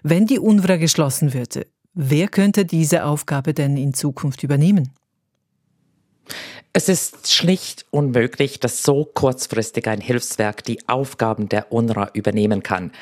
Wenn 0.03 0.27
die 0.27 0.39
UNRWA 0.39 0.77
geschlossen 0.77 1.35
würde, 1.35 1.67
wer 1.93 2.29
könnte 2.29 2.65
diese 2.65 3.05
Aufgabe 3.05 3.53
denn 3.53 3.77
in 3.77 3.95
Zukunft 3.95 4.43
übernehmen? 4.43 4.93
Es 6.73 6.89
ist 6.89 7.33
schlicht 7.33 7.85
unmöglich, 7.91 8.61
dass 8.61 8.85
so 8.85 9.05
kurzfristig 9.05 9.89
ein 9.89 10.01
Hilfswerk 10.01 10.63
die 10.63 10.79
Aufgaben 10.89 11.49
der 11.49 11.73
UNRWA 11.73 12.11
übernehmen 12.13 12.63
kann. 12.63 12.93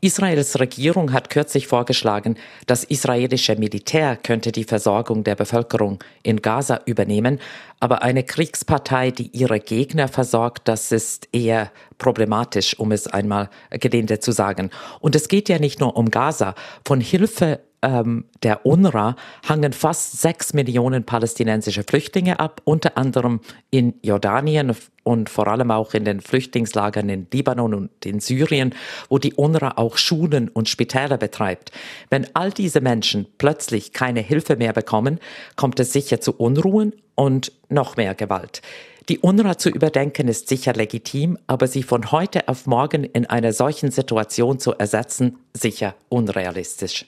Israels 0.00 0.58
Regierung 0.58 1.12
hat 1.12 1.28
kürzlich 1.28 1.66
vorgeschlagen, 1.66 2.38
das 2.66 2.84
israelische 2.84 3.56
Militär 3.56 4.16
könnte 4.16 4.50
die 4.50 4.64
Versorgung 4.64 5.24
der 5.24 5.34
Bevölkerung 5.34 6.02
in 6.22 6.40
Gaza 6.40 6.80
übernehmen, 6.86 7.38
aber 7.80 8.00
eine 8.00 8.24
Kriegspartei, 8.24 9.10
die 9.10 9.28
ihre 9.36 9.60
Gegner 9.60 10.08
versorgt, 10.08 10.66
das 10.66 10.90
ist 10.90 11.28
eher 11.30 11.70
problematisch, 11.98 12.78
um 12.78 12.92
es 12.92 13.08
einmal 13.08 13.50
gelinde 13.70 14.20
zu 14.20 14.32
sagen. 14.32 14.70
Und 15.00 15.14
es 15.14 15.28
geht 15.28 15.50
ja 15.50 15.58
nicht 15.58 15.80
nur 15.80 15.98
um 15.98 16.10
Gaza. 16.10 16.54
Von 16.82 17.02
Hilfe 17.02 17.60
ähm, 17.82 18.24
der 18.42 18.66
UNRWA 18.66 19.16
hangen 19.48 19.72
fast 19.72 20.20
sechs 20.20 20.52
Millionen 20.52 21.04
palästinensische 21.04 21.84
Flüchtlinge 21.84 22.40
ab, 22.40 22.60
unter 22.64 22.96
anderem 22.98 23.40
in 23.70 23.94
Jordanien 24.02 24.74
und 25.04 25.30
vor 25.30 25.48
allem 25.48 25.70
auch 25.70 25.94
in 25.94 26.04
den 26.04 26.20
Flüchtlingslagern 26.20 27.08
in 27.08 27.26
Libanon 27.32 27.74
und 27.74 28.04
in 28.04 28.20
Syrien, 28.20 28.74
wo 29.08 29.18
die 29.18 29.34
UNRWA 29.34 29.74
auch 29.76 29.96
Schulen 29.96 30.48
und 30.48 30.68
Spitäler 30.68 31.16
betreibt. 31.16 31.72
Wenn 32.10 32.26
all 32.34 32.50
diese 32.50 32.80
Menschen 32.80 33.26
plötzlich 33.38 33.92
keine 33.92 34.20
Hilfe 34.20 34.56
mehr 34.56 34.72
bekommen, 34.72 35.18
kommt 35.56 35.80
es 35.80 35.92
sicher 35.92 36.20
zu 36.20 36.32
Unruhen 36.32 36.92
und 37.14 37.52
noch 37.68 37.96
mehr 37.96 38.14
Gewalt. 38.14 38.62
Die 39.08 39.20
UNRWA 39.20 39.56
zu 39.56 39.70
überdenken 39.70 40.28
ist 40.28 40.48
sicher 40.48 40.74
legitim, 40.74 41.38
aber 41.46 41.66
sie 41.66 41.82
von 41.82 42.12
heute 42.12 42.46
auf 42.46 42.66
morgen 42.66 43.04
in 43.04 43.24
einer 43.24 43.54
solchen 43.54 43.90
Situation 43.90 44.58
zu 44.58 44.72
ersetzen, 44.72 45.38
sicher 45.54 45.94
unrealistisch. 46.10 47.06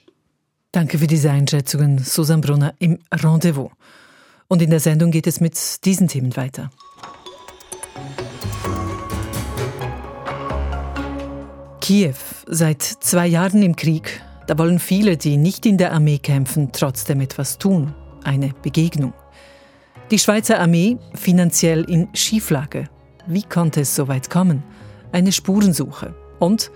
Danke 0.73 0.99
für 0.99 1.07
diese 1.07 1.29
Einschätzungen, 1.29 1.97
Susan 1.99 2.39
Brunner 2.39 2.73
im 2.79 2.97
Rendezvous. 3.11 3.71
Und 4.47 4.61
in 4.61 4.69
der 4.69 4.79
Sendung 4.79 5.11
geht 5.11 5.27
es 5.27 5.41
mit 5.41 5.57
diesen 5.83 6.07
Themen 6.07 6.33
weiter. 6.37 6.71
Kiew, 11.81 12.15
seit 12.47 12.81
zwei 12.81 13.27
Jahren 13.27 13.61
im 13.63 13.75
Krieg. 13.75 14.21
Da 14.47 14.57
wollen 14.57 14.79
viele, 14.79 15.17
die 15.17 15.35
nicht 15.35 15.65
in 15.65 15.77
der 15.77 15.91
Armee 15.91 16.19
kämpfen, 16.19 16.69
trotzdem 16.71 17.19
etwas 17.19 17.57
tun. 17.57 17.93
Eine 18.23 18.53
Begegnung. 18.61 19.13
Die 20.09 20.19
Schweizer 20.19 20.57
Armee 20.61 20.97
finanziell 21.15 21.83
in 21.83 22.07
Schieflage. 22.13 22.87
Wie 23.27 23.43
konnte 23.43 23.81
es 23.81 23.93
so 23.93 24.07
weit 24.07 24.29
kommen? 24.29 24.63
Eine 25.11 25.33
Spurensuche. 25.33 26.15
Und 26.39 26.71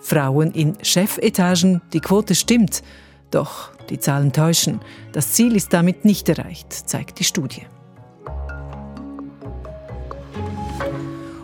Frauen 0.00 0.50
in 0.50 0.76
Chefetagen, 0.82 1.80
die 1.94 2.00
Quote 2.00 2.34
stimmt. 2.34 2.82
Doch 3.30 3.70
die 3.90 3.98
Zahlen 3.98 4.32
täuschen. 4.32 4.80
Das 5.12 5.32
Ziel 5.32 5.56
ist 5.56 5.72
damit 5.72 6.04
nicht 6.04 6.28
erreicht, 6.28 6.72
zeigt 6.72 7.18
die 7.18 7.24
Studie. 7.24 7.66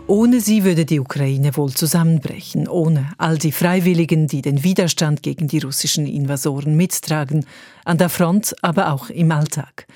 Ohne 0.07 0.41
sie 0.41 0.65
würde 0.65 0.85
die 0.85 1.01
Ukraine 1.01 1.57
wohl 1.57 1.73
zusammenbrechen, 1.73 2.69
ohne 2.69 3.13
all 3.17 3.39
die 3.39 3.53
Freiwilligen, 3.53 4.27
die 4.27 4.43
den 4.43 4.63
Widerstand 4.63 5.23
gegen 5.23 5.49
die 5.49 5.61
russischen 5.61 6.07
Invasoren 6.07 6.77
mittragen, 6.77 7.47
an 7.87 7.97
der 7.97 8.11
Front, 8.11 8.55
aber 8.61 8.93
auch 8.93 9.09
im 9.09 9.33
Alltag. 9.33 9.87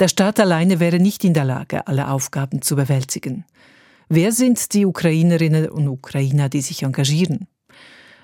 Der 0.00 0.08
Staat 0.08 0.40
alleine 0.40 0.80
wäre 0.80 0.98
nicht 1.00 1.22
in 1.22 1.34
der 1.34 1.44
Lage, 1.44 1.86
alle 1.86 2.08
Aufgaben 2.08 2.62
zu 2.62 2.76
bewältigen. 2.76 3.44
Wer 4.08 4.32
sind 4.32 4.72
die 4.72 4.86
Ukrainerinnen 4.86 5.68
und 5.68 5.86
Ukrainer, 5.86 6.48
die 6.48 6.62
sich 6.62 6.82
engagieren? 6.82 7.46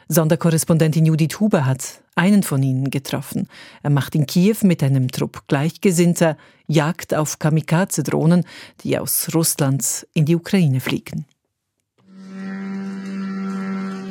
Sonderkorrespondentin 0.08 1.06
Judith 1.06 1.40
Huber 1.40 1.66
hat 1.66 2.02
einen 2.14 2.42
von 2.42 2.62
ihnen 2.62 2.90
getroffen. 2.90 3.48
Er 3.82 3.90
macht 3.90 4.14
in 4.14 4.26
Kiew 4.26 4.56
mit 4.62 4.82
einem 4.82 5.10
Trupp 5.10 5.44
Gleichgesinnter 5.48 6.36
Jagd 6.66 7.14
auf 7.14 7.38
Kamikaze-Drohnen, 7.38 8.44
die 8.82 8.98
aus 8.98 9.34
Russland 9.34 10.06
in 10.14 10.24
die 10.24 10.36
Ukraine 10.36 10.80
fliegen. 10.80 11.26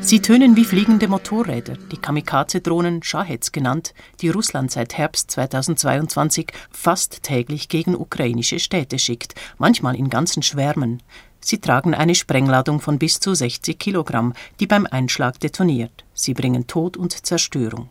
Sie 0.02 0.20
tönen 0.20 0.58
wie 0.58 0.66
fliegende 0.66 1.08
Motorräder, 1.08 1.78
die 1.90 1.98
Kamikaze-Drohnen 1.98 3.04
Shaheds 3.04 3.54
genannt, 3.54 3.94
die 4.20 4.28
Russland 4.28 4.70
seit 4.70 4.98
Herbst 4.98 5.32
2022 5.32 6.52
fast 6.72 7.24
täglich 7.24 7.70
gegen 7.70 7.96
ukrainische 7.96 8.60
Städte 8.60 9.00
schickt, 9.00 9.34
manchmal 9.58 9.96
in 9.96 10.10
ganzen 10.10 10.44
Schwärmen. 10.44 11.02
Sie 11.44 11.60
tragen 11.60 11.94
eine 11.94 12.16
Sprengladung 12.16 12.80
von 12.80 12.98
bis 12.98 13.20
zu 13.20 13.34
60 13.34 13.78
Kilogramm, 13.78 14.34
die 14.60 14.68
beim 14.68 14.86
Einschlag 14.86 15.40
detoniert. 15.40 16.06
Sie 16.14 16.34
bringen 16.34 16.68
Tod 16.68 16.96
und 16.98 17.26
Zerstörung. 17.26 17.90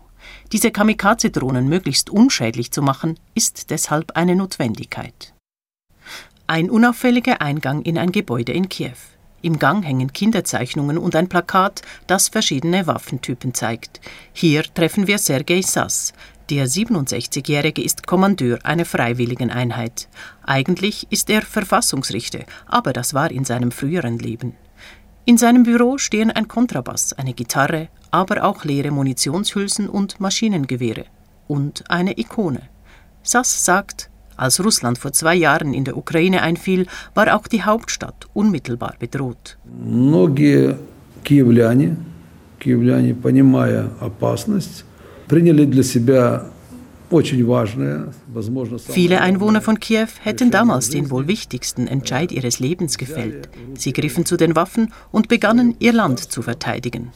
Diese 0.52 0.70
Kamikaze-Drohnen 0.70 1.68
möglichst 1.68 2.10
unschädlich 2.10 2.70
zu 2.70 2.82
machen, 2.82 3.18
ist 3.34 3.70
deshalb 3.70 4.12
eine 4.16 4.36
Notwendigkeit. 4.36 5.34
Ein 6.46 6.70
unauffälliger 6.70 7.40
Eingang 7.40 7.82
in 7.82 7.98
ein 7.98 8.12
Gebäude 8.12 8.52
in 8.52 8.68
Kiew. 8.68 8.96
Im 9.42 9.58
Gang 9.58 9.84
hängen 9.84 10.12
Kinderzeichnungen 10.12 10.98
und 10.98 11.16
ein 11.16 11.28
Plakat, 11.28 11.82
das 12.06 12.28
verschiedene 12.28 12.86
Waffentypen 12.86 13.54
zeigt. 13.54 14.00
Hier 14.32 14.62
treffen 14.62 15.08
wir 15.08 15.18
Sergei 15.18 15.62
Sass. 15.62 16.12
Der 16.49 16.67
67-Jährige 16.67 17.83
ist 17.83 18.07
Kommandeur 18.07 18.59
einer 18.63 18.85
freiwilligen 18.85 19.51
Einheit. 19.51 20.07
Eigentlich 20.43 21.07
ist 21.09 21.29
er 21.29 21.41
Verfassungsrichter, 21.41 22.45
aber 22.65 22.93
das 22.93 23.13
war 23.13 23.31
in 23.31 23.43
seinem 23.43 23.71
früheren 23.71 24.17
Leben. 24.17 24.53
In 25.25 25.37
seinem 25.37 25.63
Büro 25.63 25.97
stehen 25.97 26.31
ein 26.31 26.47
Kontrabass, 26.47 27.11
eine 27.11 27.33
Gitarre, 27.33 27.89
aber 28.11 28.45
auch 28.45 28.63
leere 28.63 28.91
Munitionshülsen 28.91 29.89
und 29.89 30.21
Maschinengewehre. 30.21 31.05
Und 31.47 31.83
eine 31.89 32.17
Ikone. 32.17 32.61
Sass 33.23 33.65
sagt, 33.65 34.09
als 34.37 34.63
Russland 34.63 34.97
vor 34.97 35.11
zwei 35.11 35.35
Jahren 35.35 35.73
in 35.73 35.83
der 35.83 35.97
Ukraine 35.97 36.43
einfiel, 36.43 36.85
war 37.13 37.35
auch 37.35 37.47
die 37.47 37.63
Hauptstadt 37.63 38.27
unmittelbar 38.33 38.95
bedroht. 38.99 39.57
Многие 39.65 40.77
киевляне, 41.25 41.97
киевляне, 42.59 43.13
понимая 43.13 43.89
опасность, 43.99 44.05
приняли 44.05 44.85
для 44.85 44.85
себя 44.85 44.90
Viele 48.88 49.20
Einwohner 49.22 49.62
von 49.62 49.80
Kiew 49.80 50.08
hätten 50.20 50.50
damals 50.50 50.90
den 50.90 51.10
wohl 51.10 51.26
wichtigsten 51.26 51.86
Entscheid 51.86 52.32
ihres 52.32 52.60
Lebens 52.60 52.98
gefällt. 52.98 53.48
Sie 53.74 53.94
griffen 53.94 54.26
zu 54.26 54.36
den 54.36 54.54
Waffen 54.56 54.92
und 55.10 55.28
begannen, 55.28 55.74
ihr 55.78 55.94
Land 55.94 56.20
zu 56.20 56.42
verteidigen. 56.42 57.12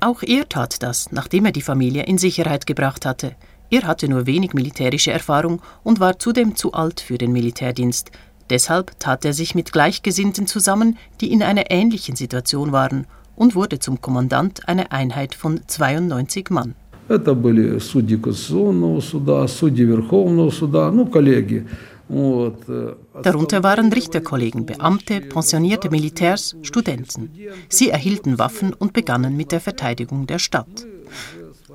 Auch 0.00 0.22
er 0.22 0.48
tat 0.48 0.82
das, 0.82 1.10
nachdem 1.10 1.46
er 1.46 1.52
die 1.52 1.62
Familie 1.62 2.02
in 2.02 2.18
Sicherheit 2.18 2.66
gebracht 2.66 3.06
hatte. 3.06 3.34
Er 3.70 3.84
hatte 3.84 4.08
nur 4.08 4.26
wenig 4.26 4.52
militärische 4.52 5.10
Erfahrung 5.10 5.62
und 5.82 6.00
war 6.00 6.18
zudem 6.18 6.54
zu 6.54 6.74
alt 6.74 7.00
für 7.00 7.16
den 7.16 7.32
Militärdienst. 7.32 8.10
Deshalb 8.50 8.98
tat 8.98 9.24
er 9.24 9.32
sich 9.32 9.54
mit 9.54 9.72
Gleichgesinnten 9.72 10.46
zusammen, 10.46 10.98
die 11.22 11.32
in 11.32 11.42
einer 11.42 11.70
ähnlichen 11.70 12.16
Situation 12.16 12.72
waren, 12.72 13.06
und 13.39 13.55
wurde 13.55 13.79
zum 13.79 14.01
Kommandant 14.01 14.67
einer 14.67 14.91
Einheit 14.91 15.35
von 15.35 15.61
92 15.67 16.49
Mann. 16.49 16.75
Это 17.07 17.35
были 17.35 17.77
судьи 17.79 18.17
Конституционного 18.17 18.99
суда, 18.99 19.47
судьи 19.47 19.85
Верховного 19.85 20.49
суда, 20.49 20.91
ну, 20.91 21.05
коллеги. 21.05 21.67
Э, 22.09 22.95
Darunter 23.23 23.63
waren 23.63 23.91
Richterkollegen, 23.91 24.65
Beamte, 24.65 25.21
pensionierte 25.21 25.89
Militärs, 25.89 26.55
Studenten. 26.61 27.31
Sie 27.69 27.89
erhielten 27.89 28.37
Waffen 28.37 28.73
und 28.73 28.93
begannen 28.93 29.35
mit 29.35 29.51
der 29.51 29.59
Verteidigung 29.59 30.27
der 30.27 30.39
Stadt. 30.39 30.85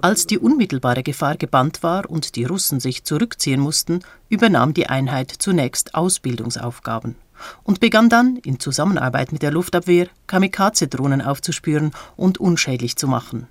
Als 0.02 0.26
die 0.26 0.38
unmittelbare 0.38 1.02
Gefahr 1.02 1.36
gebannt 1.36 1.82
war 1.82 2.08
und 2.08 2.36
die 2.36 2.44
Russen 2.44 2.80
sich 2.80 3.04
zurückziehen 3.04 3.60
mussten, 3.60 4.00
übernahm 4.28 4.72
die 4.72 4.86
Einheit 4.88 5.30
zunächst 5.30 5.94
Ausbildungsaufgaben 5.94 7.16
und 7.62 7.80
begann 7.80 8.08
dann, 8.08 8.36
in 8.36 8.60
Zusammenarbeit 8.60 9.32
mit 9.32 9.42
der 9.42 9.50
Luftabwehr, 9.50 10.08
Kamikaze-Drohnen 10.26 11.22
aufzuspüren 11.22 11.92
und 12.16 12.38
unschädlich 12.38 12.96
zu 12.96 13.08
machen. 13.08 13.46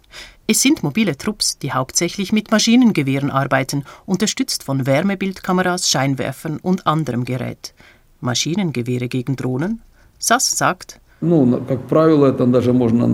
Es 0.48 0.62
sind 0.62 0.84
mobile 0.84 1.18
Trupps, 1.18 1.58
die 1.60 1.74
hauptsächlich 1.74 2.32
mit 2.32 2.52
Maschinengewehren 2.52 3.32
arbeiten, 3.32 3.84
unterstützt 4.06 4.64
von 4.64 4.86
Wärmebildkameras, 4.86 5.90
Scheinwerfern 5.90 6.58
und 6.58 6.88
anderem 6.88 7.26
Gerät. 7.26 7.74
Maschinengewehre 8.22 9.08
gegen 9.08 9.36
Drohnen? 9.36 9.82
Sass 10.18 10.58
sagt, 10.58 11.00
Ну, 11.22 11.62
как 11.68 11.82
правило, 11.88 12.28
это 12.28 12.46
даже 12.46 12.72
можно 12.72 13.06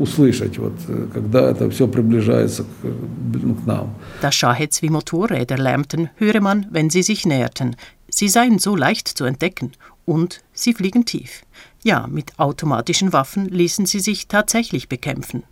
услышать, 0.00 0.58
вот, 0.58 0.74
когда 1.12 1.50
это 1.50 1.68
все 1.70 1.88
приближается 1.88 2.62
к, 2.62 3.62
к 3.62 3.66
нам. 3.66 3.96
Das 4.22 4.34
Schahets 4.34 4.80
wie 4.80 4.90
Motorräder 4.90 5.58
lärmten, 5.58 6.10
höre 6.18 6.40
man, 6.40 6.66
wenn 6.70 6.88
sie 6.88 7.02
sich 7.02 7.26
näherten. 7.26 7.74
Sie 8.13 8.27
seien 8.27 8.59
so 8.59 8.75
leicht 8.75 9.07
zu 9.07 9.23
entdecken 9.23 9.71
und 10.05 10.41
sie 10.53 10.73
fliegen 10.73 11.05
tief. 11.05 11.43
Ja, 11.81 12.07
mit 12.07 12.37
automatischen 12.37 13.13
Waffen 13.13 13.47
ließen 13.47 13.85
sie 13.85 14.01
sich 14.01 14.27
tatsächlich 14.27 14.89
bekämpfen. 14.89 15.43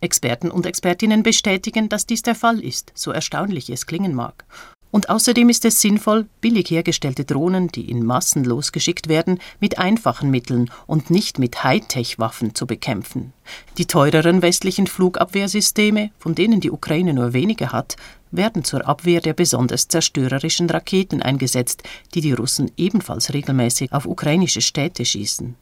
Experten 0.00 0.50
und 0.50 0.66
Expertinnen 0.66 1.22
bestätigen, 1.22 1.88
dass 1.88 2.06
dies 2.06 2.22
der 2.22 2.34
Fall 2.34 2.60
ist, 2.60 2.92
so 2.94 3.10
erstaunlich 3.10 3.70
es 3.70 3.86
klingen 3.86 4.14
mag. 4.14 4.44
Und 4.90 5.10
außerdem 5.10 5.48
ist 5.50 5.64
es 5.64 5.80
sinnvoll, 5.80 6.26
billig 6.40 6.70
hergestellte 6.70 7.24
Drohnen, 7.24 7.68
die 7.68 7.90
in 7.90 8.06
Massen 8.06 8.44
losgeschickt 8.44 9.08
werden, 9.08 9.38
mit 9.60 9.78
einfachen 9.78 10.30
Mitteln 10.30 10.70
und 10.86 11.10
nicht 11.10 11.38
mit 11.38 11.62
Hightech-Waffen 11.62 12.54
zu 12.54 12.66
bekämpfen. 12.66 13.34
Die 13.76 13.86
teureren 13.86 14.40
westlichen 14.40 14.86
Flugabwehrsysteme, 14.86 16.10
von 16.18 16.34
denen 16.34 16.60
die 16.60 16.70
Ukraine 16.70 17.12
nur 17.12 17.34
wenige 17.34 17.72
hat, 17.72 17.96
werden 18.30 18.64
zur 18.64 18.86
Abwehr 18.86 19.20
der 19.20 19.32
besonders 19.32 19.88
zerstörerischen 19.88 20.70
Raketen 20.70 21.22
eingesetzt, 21.22 21.82
die 22.14 22.20
die 22.20 22.32
Russen 22.32 22.70
ebenfalls 22.76 23.32
regelmäßig 23.32 23.92
auf 23.92 24.06
ukrainische 24.06 24.60
Städte 24.60 25.04
schießen. 25.04 25.54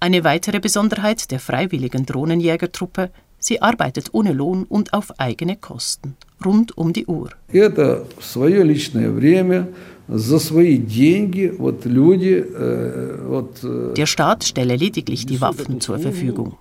Eine 0.00 0.24
weitere 0.24 0.60
Besonderheit 0.60 1.30
der 1.30 1.40
freiwilligen 1.40 2.06
Drohnenjägertruppe 2.06 3.10
Sie 3.38 3.62
arbeitet 3.62 4.08
ohne 4.12 4.32
Lohn 4.32 4.64
und 4.64 4.92
auf 4.92 5.20
eigene 5.20 5.56
Kosten, 5.56 6.16
rund 6.44 6.76
um 6.76 6.92
die 6.92 7.06
Uhr. 7.06 7.30
Э, 7.52 7.70
э, 13.64 13.94
der 13.94 14.06
Staat 14.06 14.44
stelle 14.44 14.76
lediglich 14.76 15.26
die 15.26 15.40
Waffen 15.40 15.80
zur 15.80 15.98
Verfügung. 15.98 16.56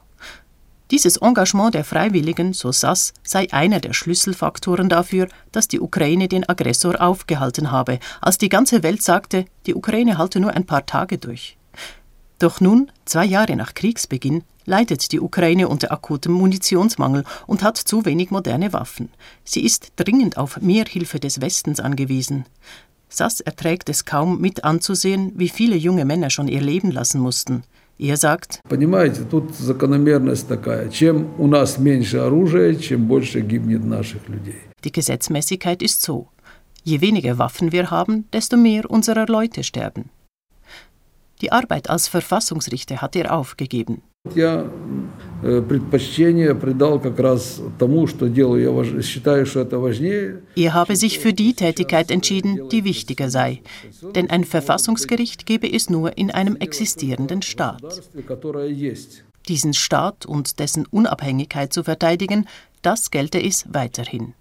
Dieses 0.91 1.17
Engagement 1.17 1.73
der 1.73 1.83
Freiwilligen, 1.83 2.53
so 2.53 2.71
Sass, 2.71 3.13
sei 3.23 3.51
einer 3.51 3.79
der 3.79 3.93
Schlüsselfaktoren 3.93 4.87
dafür, 4.87 5.27
dass 5.51 5.67
die 5.67 5.79
Ukraine 5.79 6.27
den 6.27 6.47
Aggressor 6.47 7.01
aufgehalten 7.01 7.71
habe, 7.71 7.99
als 8.21 8.37
die 8.37 8.49
ganze 8.49 8.83
Welt 8.83 9.01
sagte, 9.01 9.45
die 9.65 9.73
Ukraine 9.73 10.19
halte 10.19 10.39
nur 10.39 10.51
ein 10.51 10.67
paar 10.67 10.85
Tage 10.85 11.17
durch. 11.17 11.57
Doch 12.37 12.61
nun, 12.61 12.91
zwei 13.05 13.25
Jahre 13.25 13.55
nach 13.55 13.73
Kriegsbeginn, 13.73 14.43
leidet 14.65 15.11
die 15.11 15.19
Ukraine 15.19 15.69
unter 15.69 15.91
akutem 15.91 16.33
Munitionsmangel 16.33 17.23
und 17.47 17.63
hat 17.63 17.77
zu 17.77 18.05
wenig 18.05 18.29
moderne 18.29 18.71
Waffen. 18.71 19.09
Sie 19.43 19.63
ist 19.63 19.93
dringend 19.95 20.37
auf 20.37 20.61
mehr 20.61 20.85
Hilfe 20.85 21.19
des 21.19 21.41
Westens 21.41 21.79
angewiesen. 21.79 22.45
Sass 23.09 23.39
erträgt 23.39 23.89
es 23.89 24.05
kaum 24.05 24.41
mit 24.41 24.63
anzusehen, 24.63 25.31
wie 25.35 25.49
viele 25.49 25.75
junge 25.75 26.05
Männer 26.05 26.29
schon 26.29 26.47
ihr 26.47 26.61
Leben 26.61 26.91
lassen 26.91 27.21
mussten. 27.21 27.63
Er 27.97 28.17
sagt, 28.17 28.59
die 34.83 34.91
Gesetzmäßigkeit 34.91 35.81
ist 35.81 36.01
so. 36.01 36.27
Je 36.83 37.01
weniger 37.01 37.37
Waffen 37.37 37.71
wir 37.71 37.89
haben, 37.91 38.25
desto 38.31 38.57
mehr 38.57 38.91
unserer 38.91 39.25
Leute 39.27 39.63
sterben. 39.63 40.09
Die 41.41 41.51
Arbeit 41.51 41.89
als 41.89 42.07
Verfassungsrichter 42.07 43.01
hat 43.01 43.15
er 43.15 43.33
aufgegeben. 43.33 44.03
Я 44.33 44.69
Er 50.55 50.73
habe 50.73 50.95
sich 50.95 51.19
für 51.19 51.33
die 51.33 51.53
Tätigkeit 51.53 52.09
entschieden, 52.09 52.67
die 52.69 52.83
wichtiger 52.83 53.29
sei, 53.29 53.61
denn 54.15 54.29
ein 54.29 54.43
Verfassungsgericht 54.43 55.45
gebe 55.45 55.71
es 55.71 55.89
nur 55.89 56.17
in 56.17 56.31
einem 56.31 56.55
existierenden 56.55 57.43
Staat. 57.43 58.01
Diesen 59.47 59.73
Staat 59.73 60.25
und 60.25 60.59
dessen 60.59 60.87
Unabhängigkeit 60.87 61.71
zu 61.71 61.83
verteidigen, 61.83 62.47
das 62.81 63.11
gelte 63.11 63.39
es 63.39 63.65
weiterhin. 63.71 64.33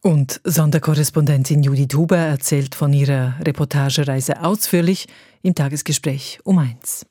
Und 0.00 0.40
Sonderkorrespondentin 0.44 1.62
Judith 1.62 1.94
Huber 1.94 2.16
erzählt 2.16 2.74
von 2.74 2.92
ihrer 2.92 3.34
Reportagereise 3.40 4.42
ausführlich 4.42 5.06
im 5.42 5.54
Tagesgespräch 5.54 6.40
um 6.44 6.58
eins. 6.58 7.06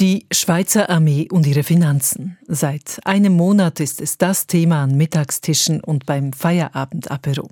Die 0.00 0.24
Schweizer 0.32 0.88
Armee 0.88 1.28
und 1.30 1.46
ihre 1.46 1.62
Finanzen. 1.62 2.38
Seit 2.48 3.00
einem 3.04 3.34
Monat 3.34 3.80
ist 3.80 4.00
es 4.00 4.16
das 4.16 4.46
Thema 4.46 4.84
an 4.84 4.96
Mittagstischen 4.96 5.82
und 5.82 6.06
beim 6.06 6.32
Feierabendapero. 6.32 7.50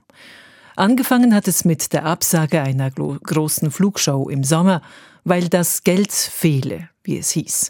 Angefangen 0.74 1.34
hat 1.34 1.46
es 1.46 1.66
mit 1.66 1.92
der 1.92 2.06
Absage 2.06 2.62
einer 2.62 2.90
großen 2.90 3.70
Flugshow 3.70 4.30
im 4.30 4.44
Sommer, 4.44 4.80
weil 5.24 5.50
das 5.50 5.84
Geld 5.84 6.10
fehle, 6.10 6.88
wie 7.04 7.18
es 7.18 7.32
hieß. 7.32 7.68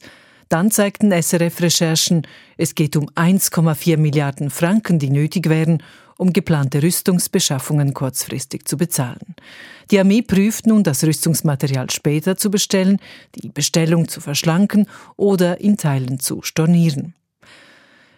Dann 0.49 0.71
zeigten 0.71 1.11
SRF-Recherchen, 1.11 2.25
es 2.57 2.77
geht 2.77 2.95
um 2.95 3.11
1,4 3.11 3.97
Milliarden 3.97 4.49
Franken, 4.49 5.01
die 5.01 5.11
nötig 5.11 5.49
wären, 5.49 5.83
um 6.19 6.33
geplante 6.33 6.83
Rüstungsbeschaffungen 6.83 7.95
kurzfristig 7.95 8.67
zu 8.67 8.77
bezahlen. 8.77 9.37
Die 9.91 9.99
Armee 9.99 10.21
prüft 10.21 10.67
nun, 10.67 10.83
das 10.83 11.03
Rüstungsmaterial 11.05 11.89
später 11.91 12.37
zu 12.37 12.51
bestellen, 12.51 12.99
die 13.37 13.49
Bestellung 13.49 14.09
zu 14.09 14.21
verschlanken 14.21 14.87
oder 15.17 15.61
in 15.61 15.79
Teilen 15.79 16.21
zu 16.21 16.43
stornieren. 16.43 17.15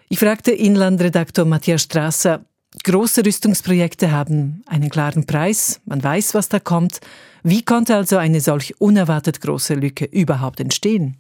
Ich 0.09 0.19
fragte 0.19 0.51
Inlandredaktor 0.51 1.45
Matthias 1.45 1.83
Strasser, 1.83 2.45
große 2.83 3.25
Rüstungsprojekte 3.25 4.11
haben 4.11 4.63
einen 4.67 4.89
klaren 4.89 5.27
Preis, 5.27 5.81
man 5.85 6.03
weiß, 6.03 6.35
was 6.35 6.49
da 6.49 6.59
kommt. 6.59 7.01
Wie 7.45 7.63
konnte 7.63 7.95
also 7.95 8.17
eine 8.17 8.41
solch 8.41 8.81
unerwartet 8.81 9.41
große 9.41 9.75
Lücke 9.75 10.07
überhaupt 10.07 10.59
entstehen? 10.59 11.19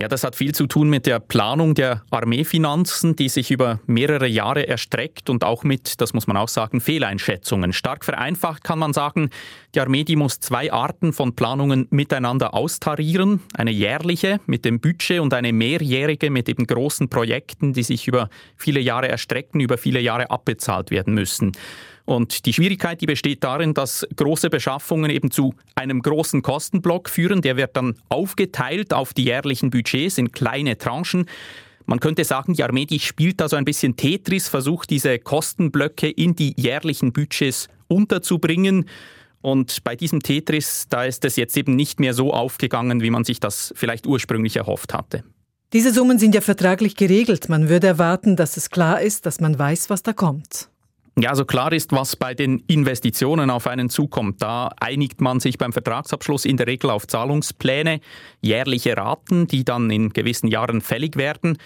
Ja, 0.00 0.08
das 0.08 0.24
hat 0.24 0.34
viel 0.34 0.54
zu 0.54 0.66
tun 0.66 0.88
mit 0.88 1.04
der 1.04 1.20
Planung 1.20 1.74
der 1.74 2.00
Armeefinanzen, 2.10 3.16
die 3.16 3.28
sich 3.28 3.50
über 3.50 3.80
mehrere 3.84 4.26
Jahre 4.26 4.66
erstreckt 4.66 5.28
und 5.28 5.44
auch 5.44 5.62
mit, 5.62 6.00
das 6.00 6.14
muss 6.14 6.26
man 6.26 6.38
auch 6.38 6.48
sagen, 6.48 6.80
Fehleinschätzungen. 6.80 7.74
Stark 7.74 8.06
vereinfacht 8.06 8.64
kann 8.64 8.78
man 8.78 8.94
sagen, 8.94 9.28
die 9.74 9.80
Armee, 9.80 10.04
die 10.04 10.16
muss 10.16 10.40
zwei 10.40 10.72
Arten 10.72 11.12
von 11.12 11.36
Planungen 11.36 11.86
miteinander 11.90 12.54
austarieren. 12.54 13.42
Eine 13.52 13.72
jährliche 13.72 14.40
mit 14.46 14.64
dem 14.64 14.80
Budget 14.80 15.20
und 15.20 15.34
eine 15.34 15.52
mehrjährige 15.52 16.30
mit 16.30 16.48
eben 16.48 16.66
großen 16.66 17.10
Projekten, 17.10 17.74
die 17.74 17.82
sich 17.82 18.08
über 18.08 18.30
viele 18.56 18.80
Jahre 18.80 19.08
erstrecken, 19.08 19.60
über 19.60 19.76
viele 19.76 20.00
Jahre 20.00 20.30
abbezahlt 20.30 20.90
werden 20.90 21.12
müssen. 21.12 21.52
Und 22.10 22.44
die 22.46 22.52
Schwierigkeit, 22.52 23.00
die 23.00 23.06
besteht 23.06 23.44
darin, 23.44 23.72
dass 23.72 24.04
große 24.16 24.50
Beschaffungen 24.50 25.12
eben 25.12 25.30
zu 25.30 25.54
einem 25.76 26.02
großen 26.02 26.42
Kostenblock 26.42 27.08
führen. 27.08 27.40
Der 27.40 27.56
wird 27.56 27.76
dann 27.76 27.94
aufgeteilt 28.08 28.92
auf 28.92 29.14
die 29.14 29.22
jährlichen 29.22 29.70
Budgets 29.70 30.18
in 30.18 30.32
kleine 30.32 30.76
Tranchen. 30.76 31.26
Man 31.86 32.00
könnte 32.00 32.24
sagen, 32.24 32.54
die 32.54 32.64
Armee, 32.64 32.84
die 32.84 32.98
spielt 32.98 33.40
da 33.40 33.48
so 33.48 33.54
ein 33.54 33.64
bisschen 33.64 33.94
Tetris, 33.94 34.48
versucht 34.48 34.90
diese 34.90 35.20
Kostenblöcke 35.20 36.10
in 36.10 36.34
die 36.34 36.52
jährlichen 36.56 37.12
Budgets 37.12 37.68
unterzubringen. 37.86 38.86
Und 39.40 39.84
bei 39.84 39.94
diesem 39.94 40.18
Tetris, 40.18 40.86
da 40.90 41.04
ist 41.04 41.24
es 41.24 41.36
jetzt 41.36 41.56
eben 41.56 41.76
nicht 41.76 42.00
mehr 42.00 42.12
so 42.12 42.34
aufgegangen, 42.34 43.02
wie 43.02 43.10
man 43.10 43.22
sich 43.22 43.38
das 43.38 43.72
vielleicht 43.76 44.08
ursprünglich 44.08 44.56
erhofft 44.56 44.94
hatte. 44.94 45.22
Diese 45.72 45.92
Summen 45.92 46.18
sind 46.18 46.34
ja 46.34 46.40
vertraglich 46.40 46.96
geregelt. 46.96 47.48
Man 47.48 47.68
würde 47.68 47.86
erwarten, 47.86 48.34
dass 48.34 48.56
es 48.56 48.70
klar 48.70 49.00
ist, 49.00 49.26
dass 49.26 49.38
man 49.38 49.56
weiß, 49.56 49.90
was 49.90 50.02
da 50.02 50.12
kommt. 50.12 50.70
Ja, 51.18 51.30
also 51.30 51.44
klar 51.44 51.72
ist, 51.72 51.92
was 51.92 52.16
bei 52.16 52.34
den 52.34 52.62
Investitionen 52.66 53.50
auf 53.50 53.66
einen 53.66 53.90
zukommt. 53.90 54.40
Da 54.42 54.70
einigt 54.80 55.20
man 55.20 55.40
sich 55.40 55.58
beim 55.58 55.72
Vertragsabschluss 55.72 56.44
in 56.44 56.56
der 56.56 56.66
Regel 56.66 56.90
auf 56.90 57.06
Zahlungspläne, 57.06 58.00
jährliche 58.40 58.96
Raten, 58.96 59.46
die 59.46 59.64
dann 59.64 59.90
in 59.90 60.10
gewissen 60.10 60.46
Jahren 60.46 60.80
fällig 60.80 61.16
werden. 61.16 61.58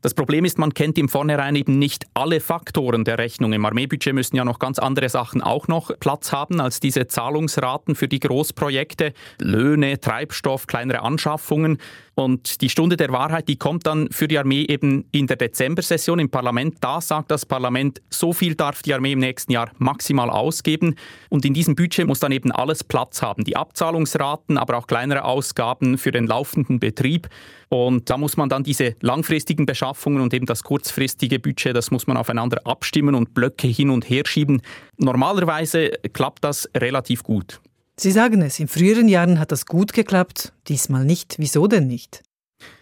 Das 0.00 0.14
Problem 0.14 0.44
ist, 0.44 0.58
man 0.58 0.74
kennt 0.74 0.96
im 0.96 1.08
Vornherein 1.08 1.56
eben 1.56 1.80
nicht 1.80 2.06
alle 2.14 2.38
Faktoren 2.38 3.04
der 3.04 3.18
Rechnung. 3.18 3.52
Im 3.52 3.64
Armeebudget 3.64 4.14
müssen 4.14 4.36
ja 4.36 4.44
noch 4.44 4.60
ganz 4.60 4.78
andere 4.78 5.08
Sachen 5.08 5.42
auch 5.42 5.66
noch 5.66 5.90
Platz 5.98 6.30
haben 6.30 6.60
als 6.60 6.78
diese 6.78 7.08
Zahlungsraten 7.08 7.96
für 7.96 8.06
die 8.06 8.20
Großprojekte, 8.20 9.12
Löhne, 9.40 9.98
Treibstoff, 9.98 10.68
kleinere 10.68 11.02
Anschaffungen. 11.02 11.78
Und 12.18 12.62
die 12.62 12.68
Stunde 12.68 12.96
der 12.96 13.12
Wahrheit, 13.12 13.46
die 13.46 13.54
kommt 13.54 13.86
dann 13.86 14.10
für 14.10 14.26
die 14.26 14.38
Armee 14.38 14.62
eben 14.62 15.04
in 15.12 15.28
der 15.28 15.36
Dezembersession 15.36 16.18
im 16.18 16.28
Parlament. 16.28 16.78
Da 16.80 17.00
sagt 17.00 17.30
das 17.30 17.46
Parlament, 17.46 18.02
so 18.10 18.32
viel 18.32 18.56
darf 18.56 18.82
die 18.82 18.92
Armee 18.92 19.12
im 19.12 19.20
nächsten 19.20 19.52
Jahr 19.52 19.70
maximal 19.78 20.28
ausgeben. 20.28 20.96
Und 21.28 21.44
in 21.44 21.54
diesem 21.54 21.76
Budget 21.76 22.08
muss 22.08 22.18
dann 22.18 22.32
eben 22.32 22.50
alles 22.50 22.82
Platz 22.82 23.22
haben. 23.22 23.44
Die 23.44 23.54
Abzahlungsraten, 23.54 24.58
aber 24.58 24.78
auch 24.78 24.88
kleinere 24.88 25.22
Ausgaben 25.22 25.96
für 25.96 26.10
den 26.10 26.26
laufenden 26.26 26.80
Betrieb. 26.80 27.28
Und 27.68 28.10
da 28.10 28.16
muss 28.16 28.36
man 28.36 28.48
dann 28.48 28.64
diese 28.64 28.96
langfristigen 29.00 29.64
Beschaffungen 29.64 30.20
und 30.20 30.34
eben 30.34 30.46
das 30.46 30.64
kurzfristige 30.64 31.38
Budget, 31.38 31.76
das 31.76 31.92
muss 31.92 32.08
man 32.08 32.16
aufeinander 32.16 32.66
abstimmen 32.66 33.14
und 33.14 33.32
Blöcke 33.32 33.68
hin 33.68 33.90
und 33.90 34.10
her 34.10 34.24
schieben. 34.26 34.60
Normalerweise 34.96 35.92
klappt 36.12 36.42
das 36.42 36.68
relativ 36.76 37.22
gut. 37.22 37.60
Sie 38.00 38.12
sagen 38.12 38.42
es, 38.42 38.60
in 38.60 38.68
früheren 38.68 39.08
Jahren 39.08 39.40
hat 39.40 39.50
das 39.50 39.66
gut 39.66 39.92
geklappt, 39.92 40.52
diesmal 40.68 41.04
nicht. 41.04 41.34
Wieso 41.38 41.66
denn 41.66 41.88
nicht? 41.88 42.22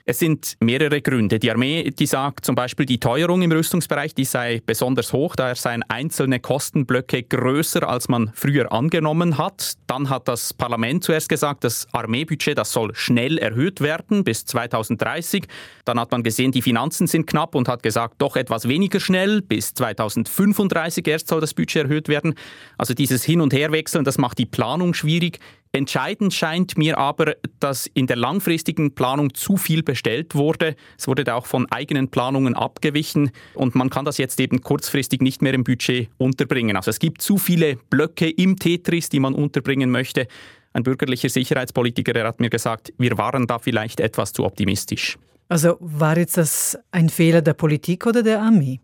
Es 0.09 0.21
sind 0.21 0.57
mehrere 0.61 1.03
Gründe. 1.03 1.41
Die 1.41 1.51
Armee, 1.51 1.91
die 1.91 2.07
sagt 2.07 2.45
zum 2.45 2.55
Beispiel, 2.55 2.87
die 2.87 3.01
Teuerung 3.01 3.43
im 3.43 3.51
Rüstungsbereich, 3.51 4.15
die 4.15 4.25
sei 4.25 4.63
besonders 4.65 5.13
hoch, 5.13 5.35
daher 5.35 5.57
seien 5.57 5.83
einzelne 5.83 6.39
Kostenblöcke 6.39 7.25
größer, 7.25 7.89
als 7.89 8.09
man 8.09 8.31
früher 8.33 8.71
angenommen 8.71 9.37
hat. 9.37 9.73
Dann 9.89 10.09
hat 10.09 10.29
das 10.29 10.55
Parlament 10.55 11.03
zuerst 11.03 11.29
gesagt, 11.29 11.65
das 11.65 11.89
Armeebudget, 11.91 12.57
das 12.57 12.71
soll 12.71 12.95
schnell 12.95 13.37
erhöht 13.39 13.81
werden 13.81 14.23
bis 14.23 14.45
2030. 14.45 15.49
Dann 15.85 15.99
hat 15.99 16.13
man 16.13 16.23
gesehen, 16.23 16.53
die 16.53 16.63
Finanzen 16.63 17.09
sind 17.09 17.27
knapp 17.27 17.57
und 17.57 17.67
hat 17.67 17.83
gesagt, 17.83 18.15
doch 18.19 18.37
etwas 18.37 18.69
weniger 18.69 19.01
schnell, 19.01 19.43
bis 19.43 19.75
2035 19.75 21.05
erst 21.09 21.27
soll 21.27 21.41
das 21.41 21.53
Budget 21.53 21.83
erhöht 21.83 22.09
werden. 22.09 22.35
Also 22.79 22.95
dieses 22.95 23.25
Hin- 23.25 23.41
und 23.41 23.53
Herwechseln, 23.53 24.05
das 24.05 24.19
macht 24.19 24.39
die 24.39 24.47
Planung 24.47 24.95
schwierig. 24.95 25.41
Entscheidend 25.77 26.33
scheint 26.33 26.79
mir 26.79 26.97
aber, 26.97 27.37
dass 27.61 27.87
in 27.87 28.07
der 28.07 28.17
langfristigen 28.17 28.95
Planung 28.95 29.35
zu 29.35 29.59
viel 29.59 29.83
bestellt 29.83 30.35
wurde. 30.35 30.75
Es 30.97 31.07
wurde 31.07 31.35
auch 31.35 31.45
von 31.45 31.71
eigenen 31.71 32.09
Planungen 32.09 32.55
abgewichen 32.55 33.31
und 33.53 33.75
man 33.75 33.91
kann 33.91 34.07
das 34.07 34.17
jetzt 34.17 34.41
eben 34.41 34.63
kurzfristig 34.63 35.21
nicht 35.21 35.43
mehr 35.43 35.53
im 35.53 35.65
Budget 35.65 36.09
unterbringen. 36.17 36.77
Also 36.77 36.91
es 36.91 36.99
gibt 36.99 37.21
zu 37.21 37.37
viele 37.37 37.77
Blöcke 37.91 38.31
im 38.31 38.57
Tetris, 38.59 39.11
die 39.11 39.21
man 39.21 39.35
unterbringen 39.35 39.91
möchte. 39.91 40.29
Ein 40.73 40.83
bürgerlicher 40.83 41.29
Sicherheitspolitiker 41.29 42.15
der 42.15 42.27
hat 42.27 42.41
mir 42.41 42.49
gesagt, 42.49 42.95
wir 42.97 43.19
waren 43.19 43.47
da 43.47 43.59
vielleicht 43.59 44.01
etwas 44.01 44.33
zu 44.33 44.45
optimistisch. 44.45 45.19
Also 45.49 45.77
war 45.81 46.17
jetzt 46.17 46.39
das 46.39 46.79
ein 46.91 47.11
Fehler 47.11 47.43
der 47.43 47.53
Politik 47.53 48.07
oder 48.07 48.23
der 48.23 48.41
Armee? 48.41 48.81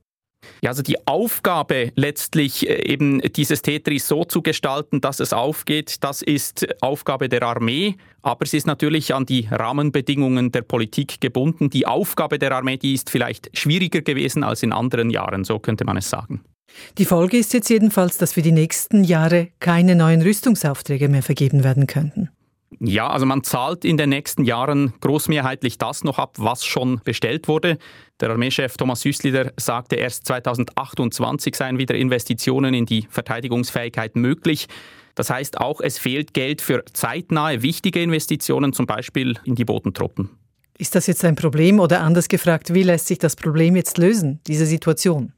Ja, 0.62 0.70
also 0.70 0.82
die 0.82 1.06
Aufgabe 1.06 1.92
letztlich 1.96 2.68
äh, 2.68 2.90
eben 2.90 3.20
dieses 3.20 3.62
Tetris 3.62 4.08
so 4.08 4.24
zu 4.24 4.42
gestalten, 4.42 5.00
dass 5.00 5.20
es 5.20 5.32
aufgeht, 5.32 6.02
das 6.02 6.22
ist 6.22 6.66
Aufgabe 6.82 7.28
der 7.28 7.42
Armee, 7.42 7.96
aber 8.22 8.44
es 8.44 8.54
ist 8.54 8.66
natürlich 8.66 9.14
an 9.14 9.26
die 9.26 9.48
Rahmenbedingungen 9.50 10.52
der 10.52 10.62
Politik 10.62 11.20
gebunden. 11.20 11.70
Die 11.70 11.86
Aufgabe 11.86 12.38
der 12.38 12.52
Armee, 12.52 12.76
die 12.76 12.94
ist 12.94 13.10
vielleicht 13.10 13.56
schwieriger 13.56 14.02
gewesen 14.02 14.44
als 14.44 14.62
in 14.62 14.72
anderen 14.72 15.10
Jahren, 15.10 15.44
so 15.44 15.58
könnte 15.58 15.84
man 15.84 15.96
es 15.96 16.08
sagen. 16.08 16.44
Die 16.98 17.04
Folge 17.04 17.36
ist 17.36 17.52
jetzt 17.52 17.68
jedenfalls, 17.68 18.18
dass 18.18 18.32
für 18.32 18.42
die 18.42 18.52
nächsten 18.52 19.04
Jahre 19.04 19.48
keine 19.60 19.94
neuen 19.94 20.22
Rüstungsaufträge 20.22 21.08
mehr 21.08 21.22
vergeben 21.22 21.64
werden 21.64 21.86
könnten. 21.86 22.30
Ja, 22.80 23.08
also 23.08 23.26
man 23.26 23.44
zahlt 23.44 23.84
in 23.84 23.96
den 23.96 24.10
nächsten 24.10 24.44
Jahren 24.44 24.92
großmehrheitlich 25.00 25.78
das 25.78 26.04
noch 26.04 26.18
ab, 26.18 26.36
was 26.38 26.64
schon 26.64 27.00
bestellt 27.04 27.48
wurde. 27.48 27.78
Der 28.20 28.30
Armeechef 28.30 28.76
Thomas 28.76 29.04
Hüßlider 29.04 29.52
sagte, 29.56 29.96
erst 29.96 30.26
2028 30.26 31.54
seien 31.54 31.78
wieder 31.78 31.94
Investitionen 31.94 32.74
in 32.74 32.86
die 32.86 33.06
Verteidigungsfähigkeit 33.10 34.16
möglich. 34.16 34.68
Das 35.14 35.30
heißt 35.30 35.58
auch, 35.58 35.80
es 35.80 35.98
fehlt 35.98 36.34
Geld 36.34 36.62
für 36.62 36.84
zeitnahe 36.92 37.62
wichtige 37.62 38.02
Investitionen, 38.02 38.72
zum 38.72 38.86
Beispiel 38.86 39.38
in 39.44 39.54
die 39.54 39.64
Bodentruppen. 39.64 40.30
Ist 40.78 40.94
das 40.94 41.06
jetzt 41.06 41.24
ein 41.24 41.36
Problem 41.36 41.80
oder 41.80 42.00
anders 42.00 42.28
gefragt, 42.28 42.72
wie 42.74 42.82
lässt 42.82 43.06
sich 43.06 43.18
das 43.18 43.36
Problem 43.36 43.76
jetzt 43.76 43.98
lösen, 43.98 44.40
diese 44.46 44.66
Situation? 44.66 45.32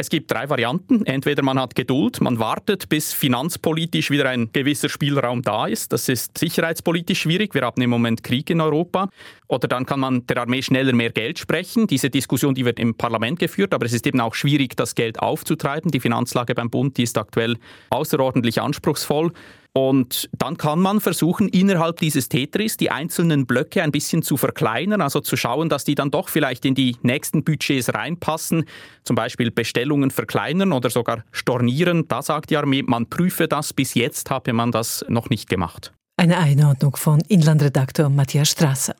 Es 0.00 0.08
gibt 0.08 0.30
drei 0.30 0.48
Varianten. 0.48 1.04
Entweder 1.04 1.42
man 1.42 1.60
hat 1.60 1.74
Geduld, 1.74 2.22
man 2.22 2.38
wartet, 2.38 2.88
bis 2.88 3.12
finanzpolitisch 3.12 4.10
wieder 4.10 4.30
ein 4.30 4.48
gewisser 4.50 4.88
Spielraum 4.88 5.42
da 5.42 5.66
ist. 5.66 5.92
Das 5.92 6.08
ist 6.08 6.38
sicherheitspolitisch 6.38 7.20
schwierig. 7.20 7.54
Wir 7.54 7.62
haben 7.62 7.82
im 7.82 7.90
Moment 7.90 8.22
Krieg 8.22 8.48
in 8.48 8.62
Europa. 8.62 9.10
Oder 9.46 9.68
dann 9.68 9.84
kann 9.84 10.00
man 10.00 10.26
der 10.26 10.38
Armee 10.38 10.62
schneller 10.62 10.94
mehr 10.94 11.10
Geld 11.10 11.38
sprechen. 11.38 11.86
Diese 11.86 12.08
Diskussion, 12.08 12.54
die 12.54 12.64
wird 12.64 12.78
im 12.78 12.94
Parlament 12.94 13.40
geführt, 13.40 13.74
aber 13.74 13.84
es 13.84 13.92
ist 13.92 14.06
eben 14.06 14.20
auch 14.20 14.34
schwierig, 14.34 14.74
das 14.74 14.94
Geld 14.94 15.20
aufzutreiben. 15.20 15.90
Die 15.90 16.00
Finanzlage 16.00 16.54
beim 16.54 16.70
Bund, 16.70 16.96
die 16.96 17.02
ist 17.02 17.18
aktuell 17.18 17.58
außerordentlich 17.90 18.62
anspruchsvoll. 18.62 19.32
Und 19.72 20.28
dann 20.36 20.56
kann 20.56 20.80
man 20.80 21.00
versuchen, 21.00 21.48
innerhalb 21.48 21.98
dieses 21.98 22.28
Tetris 22.28 22.76
die 22.76 22.90
einzelnen 22.90 23.46
Blöcke 23.46 23.82
ein 23.82 23.92
bisschen 23.92 24.22
zu 24.22 24.36
verkleinern, 24.36 25.00
also 25.00 25.20
zu 25.20 25.36
schauen, 25.36 25.68
dass 25.68 25.84
die 25.84 25.94
dann 25.94 26.10
doch 26.10 26.28
vielleicht 26.28 26.64
in 26.64 26.74
die 26.74 26.96
nächsten 27.02 27.44
Budgets 27.44 27.94
reinpassen, 27.94 28.64
zum 29.04 29.16
Beispiel 29.16 29.50
Bestellungen 29.50 30.10
verkleinern 30.10 30.72
oder 30.72 30.90
sogar 30.90 31.24
stornieren. 31.30 32.08
Da 32.08 32.22
sagt 32.22 32.50
die 32.50 32.56
Armee, 32.56 32.82
man 32.82 33.06
prüfe 33.06 33.46
das, 33.46 33.72
bis 33.72 33.94
jetzt 33.94 34.30
habe 34.30 34.52
man 34.52 34.72
das 34.72 35.04
noch 35.08 35.30
nicht 35.30 35.48
gemacht. 35.48 35.92
Eine 36.16 36.38
Einordnung 36.38 36.96
von 36.96 37.20
Inlandredaktor 37.28 38.08
Matthias 38.08 38.50
Strasser. 38.50 38.96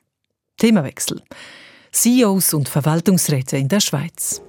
Themawechsel. 0.58 1.22
CEOs 1.92 2.54
und 2.54 2.68
Verwaltungsräte 2.68 3.56
in 3.56 3.68
der 3.68 3.80
Schweiz. 3.80 4.40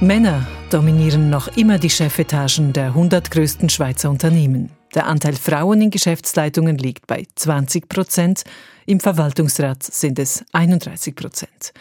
Männer 0.00 0.46
dominieren 0.70 1.30
noch 1.30 1.46
immer 1.56 1.78
die 1.78 1.90
Chefetagen 1.90 2.72
der 2.72 2.86
100 2.86 3.30
größten 3.30 3.68
Schweizer 3.68 4.10
Unternehmen. 4.10 4.72
Der 4.94 5.06
Anteil 5.06 5.34
Frauen 5.34 5.82
in 5.82 5.90
Geschäftsleitungen 5.90 6.78
liegt 6.78 7.06
bei 7.06 7.28
20 7.36 7.88
Prozent, 7.88 8.42
im 8.86 8.98
Verwaltungsrat 8.98 9.84
sind 9.84 10.18
es 10.18 10.44
31 10.50 11.14
Prozent. 11.14 11.72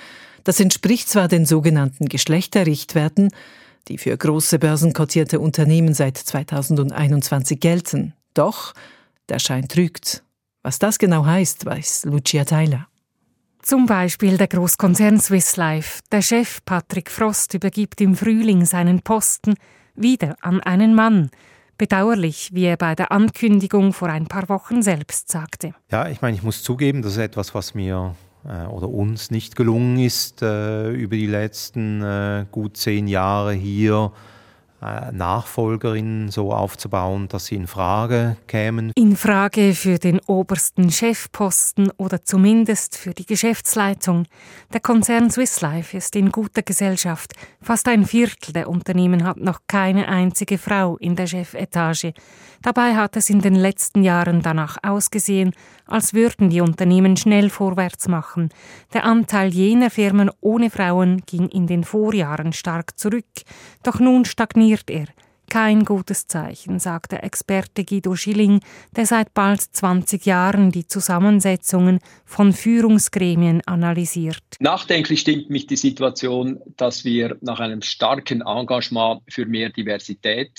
Das 0.43 0.59
entspricht 0.59 1.09
zwar 1.09 1.27
den 1.27 1.47
sogenannten 1.47 2.07
Geschlechterrichtwerten, 2.07 3.29
die 3.87 3.97
für 3.97 4.15
große 4.15 4.59
börsenkotierte 4.59 5.39
Unternehmen 5.39 5.95
seit 5.95 6.17
2021 6.17 7.59
gelten, 7.59 8.13
doch 8.35 8.75
der 9.27 9.39
Schein 9.39 9.67
trügt. 9.67 10.23
Was 10.61 10.77
das 10.77 10.99
genau 10.99 11.25
heißt, 11.25 11.65
weiß 11.65 12.05
Lucia 12.05 12.45
Theiler. 12.45 12.88
Zum 13.61 13.85
Beispiel 13.85 14.37
der 14.37 14.47
Großkonzern 14.47 15.19
Swiss 15.19 15.57
Life. 15.57 16.01
Der 16.11 16.21
Chef 16.21 16.59
Patrick 16.65 17.11
Frost 17.11 17.53
übergibt 17.53 17.99
im 18.01 18.15
Frühling 18.15 18.65
seinen 18.65 19.01
Posten 19.01 19.55
wieder 19.95 20.37
an 20.41 20.61
einen 20.61 20.95
Mann. 20.95 21.29
Bedauerlich, 21.77 22.49
wie 22.53 22.65
er 22.65 22.77
bei 22.77 22.95
der 22.95 23.11
Ankündigung 23.11 23.93
vor 23.93 24.09
ein 24.09 24.27
paar 24.27 24.49
Wochen 24.49 24.81
selbst 24.81 25.29
sagte. 25.29 25.73
Ja, 25.91 26.07
ich 26.07 26.21
meine, 26.21 26.35
ich 26.35 26.43
muss 26.43 26.63
zugeben, 26.63 27.01
das 27.01 27.13
ist 27.13 27.19
etwas, 27.19 27.53
was 27.53 27.75
mir 27.75 28.15
äh, 28.45 28.65
oder 28.65 28.89
uns 28.89 29.29
nicht 29.29 29.55
gelungen 29.55 29.99
ist 29.99 30.41
äh, 30.41 30.89
über 30.91 31.15
die 31.15 31.27
letzten 31.27 32.01
äh, 32.01 32.45
gut 32.51 32.77
zehn 32.77 33.07
Jahre 33.07 33.53
hier 33.53 34.11
äh, 34.81 35.11
Nachfolgerinnen 35.11 36.31
so 36.31 36.53
aufzubauen, 36.53 37.27
dass 37.27 37.47
sie 37.47 37.55
in 37.55 37.67
Frage 37.67 38.37
kämen. 38.47 38.93
In 38.95 39.17
Frage 39.17 39.73
für 39.73 39.99
den 39.99 40.21
obersten 40.21 40.89
Chefposten 40.89 41.91
oder 41.97 42.23
zumindest 42.23 42.97
für 42.97 43.13
die 43.13 43.25
Geschäftsleitung. 43.25 44.25
Der 44.71 44.79
Konzern 44.79 45.29
Swiss 45.31 45.59
Life 45.59 45.97
ist 45.97 46.15
in 46.15 46.31
guter 46.31 46.61
Gesellschaft. 46.61 47.33
Fast 47.61 47.89
ein 47.89 48.05
Viertel 48.05 48.53
der 48.53 48.69
Unternehmen 48.69 49.25
hat 49.25 49.37
noch 49.37 49.59
keine 49.67 50.07
einzige 50.07 50.57
Frau 50.57 50.95
in 50.95 51.17
der 51.17 51.27
Chefetage. 51.27 52.13
Dabei 52.61 52.95
hat 52.95 53.17
es 53.17 53.29
in 53.29 53.41
den 53.41 53.55
letzten 53.55 54.03
Jahren 54.03 54.41
danach 54.41 54.77
ausgesehen, 54.83 55.53
als 55.87 56.13
würden 56.13 56.49
die 56.49 56.61
Unternehmen 56.61 57.17
schnell 57.17 57.49
vorwärts 57.49 58.07
machen. 58.07 58.49
Der 58.93 59.05
Anteil 59.05 59.49
jener 59.49 59.89
Firmen 59.89 60.29
ohne 60.41 60.69
Frauen 60.69 61.21
ging 61.25 61.47
in 61.49 61.67
den 61.67 61.83
Vorjahren 61.83 62.53
stark 62.53 62.97
zurück, 62.97 63.25
doch 63.83 63.99
nun 63.99 64.25
stagniert 64.25 64.68
er. 64.89 65.07
Kein 65.49 65.83
gutes 65.83 66.27
Zeichen, 66.27 66.77
sagt 66.77 67.11
der 67.11 67.23
Experte 67.23 67.83
Guido 67.83 68.15
Schilling, 68.15 68.59
der 68.95 69.07
seit 69.07 69.33
bald 69.33 69.61
20 69.61 70.25
Jahren 70.27 70.71
die 70.71 70.85
Zusammensetzungen 70.85 71.99
von 72.23 72.53
Führungsgremien 72.53 73.61
analysiert. 73.65 74.43
Nachdenklich 74.59 75.21
stimmt 75.21 75.49
mich 75.49 75.65
die 75.65 75.75
Situation, 75.75 76.59
dass 76.77 77.03
wir 77.03 77.35
nach 77.41 77.59
einem 77.59 77.81
starken 77.81 78.41
Engagement 78.41 79.21
für 79.27 79.47
mehr 79.47 79.69
Diversität 79.71 80.51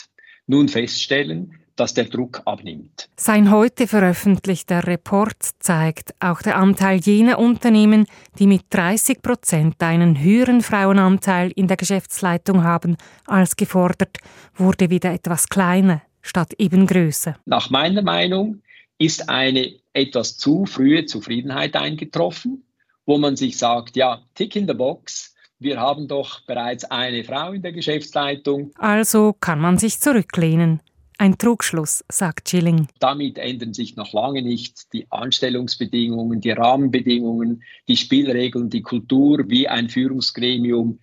nun 0.48 0.68
feststellen, 0.68 1.54
dass 1.80 1.94
der 1.94 2.04
Druck 2.04 2.42
abnimmt. 2.44 3.08
Sein 3.16 3.50
heute 3.50 3.86
veröffentlichter 3.86 4.86
Report 4.86 5.36
zeigt, 5.60 6.14
auch 6.20 6.42
der 6.42 6.56
Anteil 6.56 7.00
jener 7.00 7.38
Unternehmen, 7.38 8.06
die 8.38 8.46
mit 8.46 8.64
30 8.68 9.22
Prozent 9.22 9.82
einen 9.82 10.22
höheren 10.22 10.60
Frauenanteil 10.60 11.50
in 11.56 11.68
der 11.68 11.78
Geschäftsleitung 11.78 12.64
haben 12.64 12.98
als 13.26 13.56
gefordert, 13.56 14.18
wurde 14.54 14.90
wieder 14.90 15.10
etwas 15.10 15.48
kleiner 15.48 16.02
statt 16.20 16.52
eben 16.58 16.86
größer. 16.86 17.36
Nach 17.46 17.70
meiner 17.70 18.02
Meinung 18.02 18.60
ist 18.98 19.30
eine 19.30 19.72
etwas 19.94 20.36
zu 20.36 20.66
frühe 20.66 21.06
Zufriedenheit 21.06 21.76
eingetroffen, 21.76 22.62
wo 23.06 23.16
man 23.16 23.36
sich 23.36 23.56
sagt, 23.56 23.96
ja, 23.96 24.20
tick 24.34 24.54
in 24.54 24.68
the 24.68 24.74
box, 24.74 25.34
wir 25.58 25.80
haben 25.80 26.08
doch 26.08 26.40
bereits 26.40 26.84
eine 26.84 27.24
Frau 27.24 27.52
in 27.52 27.62
der 27.62 27.72
Geschäftsleitung. 27.72 28.70
Also 28.78 29.34
kann 29.40 29.60
man 29.60 29.78
sich 29.78 29.98
zurücklehnen. 30.00 30.80
Ein 31.20 31.36
Trugschluss, 31.36 32.02
sagt 32.10 32.48
Schilling. 32.48 32.88
Damit 32.98 33.36
ändern 33.36 33.74
sich 33.74 33.94
noch 33.94 34.14
lange 34.14 34.40
nicht 34.40 34.90
die 34.94 35.06
Anstellungsbedingungen, 35.10 36.40
die 36.40 36.52
Rahmenbedingungen, 36.52 37.62
die 37.88 37.98
Spielregeln, 37.98 38.70
die 38.70 38.80
Kultur, 38.80 39.44
wie 39.48 39.68
ein 39.68 39.90
Führungsgremium, 39.90 40.98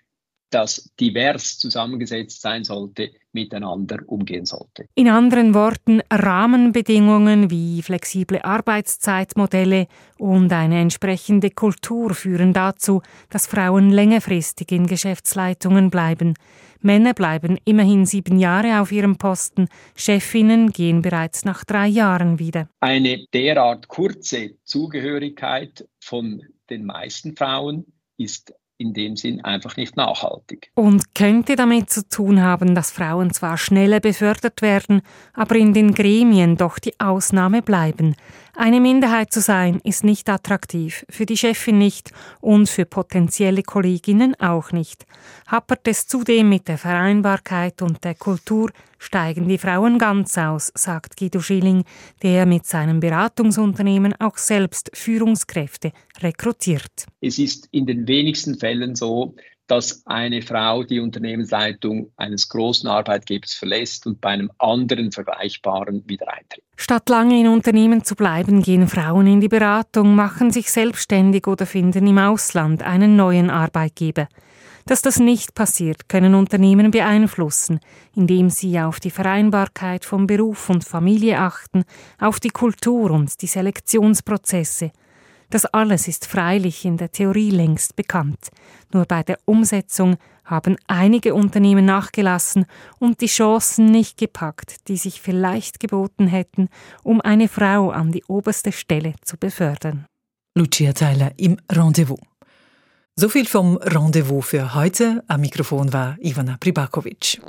das 0.49 0.89
divers 0.99 1.59
zusammengesetzt 1.59 2.41
sein 2.41 2.63
sollte, 2.63 3.11
miteinander 3.31 3.99
umgehen 4.07 4.47
sollte. 4.47 4.87
In 4.95 5.07
anderen 5.07 5.53
Worten, 5.53 6.01
Rahmenbedingungen 6.11 7.51
wie 7.51 7.83
flexible 7.83 8.41
Arbeitszeitmodelle 8.41 9.85
und 10.17 10.51
eine 10.51 10.81
entsprechende 10.81 11.51
Kultur 11.51 12.15
führen 12.15 12.53
dazu, 12.53 13.03
dass 13.29 13.45
Frauen 13.45 13.91
längerfristig 13.91 14.71
in 14.71 14.87
Geschäftsleitungen 14.87 15.91
bleiben. 15.91 16.33
Männer 16.81 17.13
bleiben 17.13 17.57
immerhin 17.65 18.05
sieben 18.05 18.39
Jahre 18.39 18.81
auf 18.81 18.91
ihrem 18.91 19.17
Posten, 19.17 19.67
Chefinnen 19.95 20.71
gehen 20.71 21.01
bereits 21.01 21.45
nach 21.45 21.63
drei 21.63 21.87
Jahren 21.87 22.39
wieder. 22.39 22.69
Eine 22.79 23.25
derart 23.33 23.87
kurze 23.87 24.55
Zugehörigkeit 24.63 25.87
von 25.99 26.41
den 26.69 26.85
meisten 26.85 27.35
Frauen 27.35 27.85
ist 28.17 28.53
in 28.77 28.93
dem 28.93 29.15
Sinn 29.15 29.43
einfach 29.43 29.75
nicht 29.75 29.97
nachhaltig. 29.97 30.71
Und 30.75 31.15
könnte 31.15 31.55
damit 31.55 31.89
zu 31.89 32.07
tun 32.07 32.41
haben, 32.41 32.75
dass 32.75 32.91
Frauen 32.91 33.33
zwar 33.33 33.57
schneller 33.57 33.99
befördert 33.99 34.61
werden, 34.61 35.01
aber 35.33 35.55
in 35.55 35.73
den 35.73 35.93
Gremien 35.93 36.57
doch 36.57 36.77
die 36.77 36.99
Ausnahme 36.99 37.61
bleiben. 37.61 38.15
Eine 38.59 38.81
Minderheit 38.81 39.31
zu 39.31 39.39
sein 39.39 39.79
ist 39.83 40.03
nicht 40.03 40.27
attraktiv, 40.29 41.05
für 41.09 41.27
die 41.27 41.37
Chefin 41.37 41.77
nicht 41.77 42.11
und 42.41 42.67
für 42.67 42.85
potenzielle 42.85 43.61
Kolleginnen 43.61 44.33
auch 44.39 44.71
nicht. 44.71 45.05
Happert 45.45 45.87
es 45.87 46.07
zudem 46.07 46.49
mit 46.49 46.67
der 46.67 46.79
Vereinbarkeit 46.79 47.83
und 47.83 48.03
der 48.03 48.15
Kultur, 48.15 48.71
steigen 48.97 49.47
die 49.47 49.59
Frauen 49.59 49.99
ganz 49.99 50.39
aus, 50.39 50.71
sagt 50.73 51.17
Guido 51.17 51.39
Schilling, 51.39 51.83
der 52.23 52.47
mit 52.47 52.65
seinem 52.65 52.99
Beratungsunternehmen 52.99 54.15
auch 54.19 54.39
selbst 54.39 54.89
Führungskräfte 54.91 55.91
rekrutiert. 56.19 57.05
Es 57.21 57.37
ist 57.37 57.69
in 57.71 57.85
den 57.85 58.07
wenigsten 58.07 58.57
Fällen 58.57 58.95
so, 58.95 59.35
dass 59.67 60.01
eine 60.05 60.41
Frau 60.41 60.83
die 60.83 60.99
Unternehmensleitung 60.99 62.11
eines 62.15 62.47
großen 62.49 62.89
Arbeitgebers 62.89 63.53
verlässt 63.53 64.07
und 64.07 64.21
bei 64.21 64.29
einem 64.29 64.49
anderen 64.57 65.11
vergleichbaren 65.11 66.03
wieder 66.07 66.27
eintritt. 66.33 66.63
Statt 66.77 67.09
lange 67.09 67.39
in 67.39 67.47
Unternehmen 67.47 68.03
zu 68.03 68.15
bleiben, 68.15 68.61
gehen 68.61 68.87
Frauen 68.87 69.27
in 69.27 69.41
die 69.41 69.49
Beratung, 69.49 70.15
machen 70.15 70.51
sich 70.51 70.71
selbstständig 70.71 71.47
oder 71.47 71.65
finden 71.65 72.07
im 72.07 72.17
Ausland 72.17 72.83
einen 72.83 73.15
neuen 73.15 73.49
Arbeitgeber. 73.49 74.27
Dass 74.87 75.01
das 75.01 75.19
nicht 75.19 75.53
passiert, 75.53 76.07
können 76.07 76.33
Unternehmen 76.33 76.91
beeinflussen, 76.91 77.81
indem 78.15 78.49
sie 78.49 78.79
auf 78.79 79.01
die 79.01 79.11
Vereinbarkeit 79.11 80.05
von 80.05 80.27
Beruf 80.27 80.69
und 80.69 80.85
Familie 80.85 81.39
achten, 81.39 81.83
auf 82.19 82.39
die 82.39 82.51
Kultur 82.51 83.11
und 83.11 83.41
die 83.41 83.47
Selektionsprozesse. 83.47 84.91
Das 85.49 85.65
alles 85.65 86.07
ist 86.07 86.25
freilich 86.25 86.83
in 86.83 86.97
der 86.97 87.11
Theorie 87.11 87.51
längst 87.51 87.95
bekannt. 87.95 88.49
Nur 88.93 89.05
bei 89.05 89.23
der 89.23 89.37
Umsetzung 89.45 90.17
haben 90.43 90.77
einige 90.87 91.33
Unternehmen 91.33 91.85
nachgelassen 91.85 92.65
und 92.99 93.21
die 93.21 93.27
Chancen 93.27 93.91
nicht 93.91 94.17
gepackt, 94.17 94.87
die 94.87 94.97
sich 94.97 95.21
vielleicht 95.21 95.79
geboten 95.79 96.27
hätten, 96.27 96.69
um 97.03 97.21
eine 97.21 97.47
Frau 97.47 97.91
an 97.91 98.11
die 98.11 98.23
oberste 98.27 98.71
Stelle 98.71 99.15
zu 99.23 99.37
befördern. 99.37 100.05
Lucia 100.57 100.93
Theiler 100.93 101.31
im 101.37 101.57
Rendezvous. 101.71 102.19
So 103.15 103.29
viel 103.29 103.45
vom 103.45 103.77
Rendezvous 103.77 104.45
für 104.45 104.75
heute. 104.75 105.23
Am 105.27 105.41
Mikrofon 105.41 105.91
war 105.91 106.17
Ivana 106.19 106.57
Pribakovic. 106.59 107.41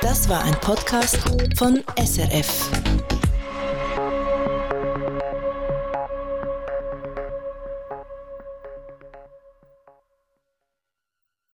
Das 0.00 0.28
war 0.28 0.44
ein 0.44 0.54
Podcast 0.60 1.18
von 1.56 1.82
SRF. 1.98 2.70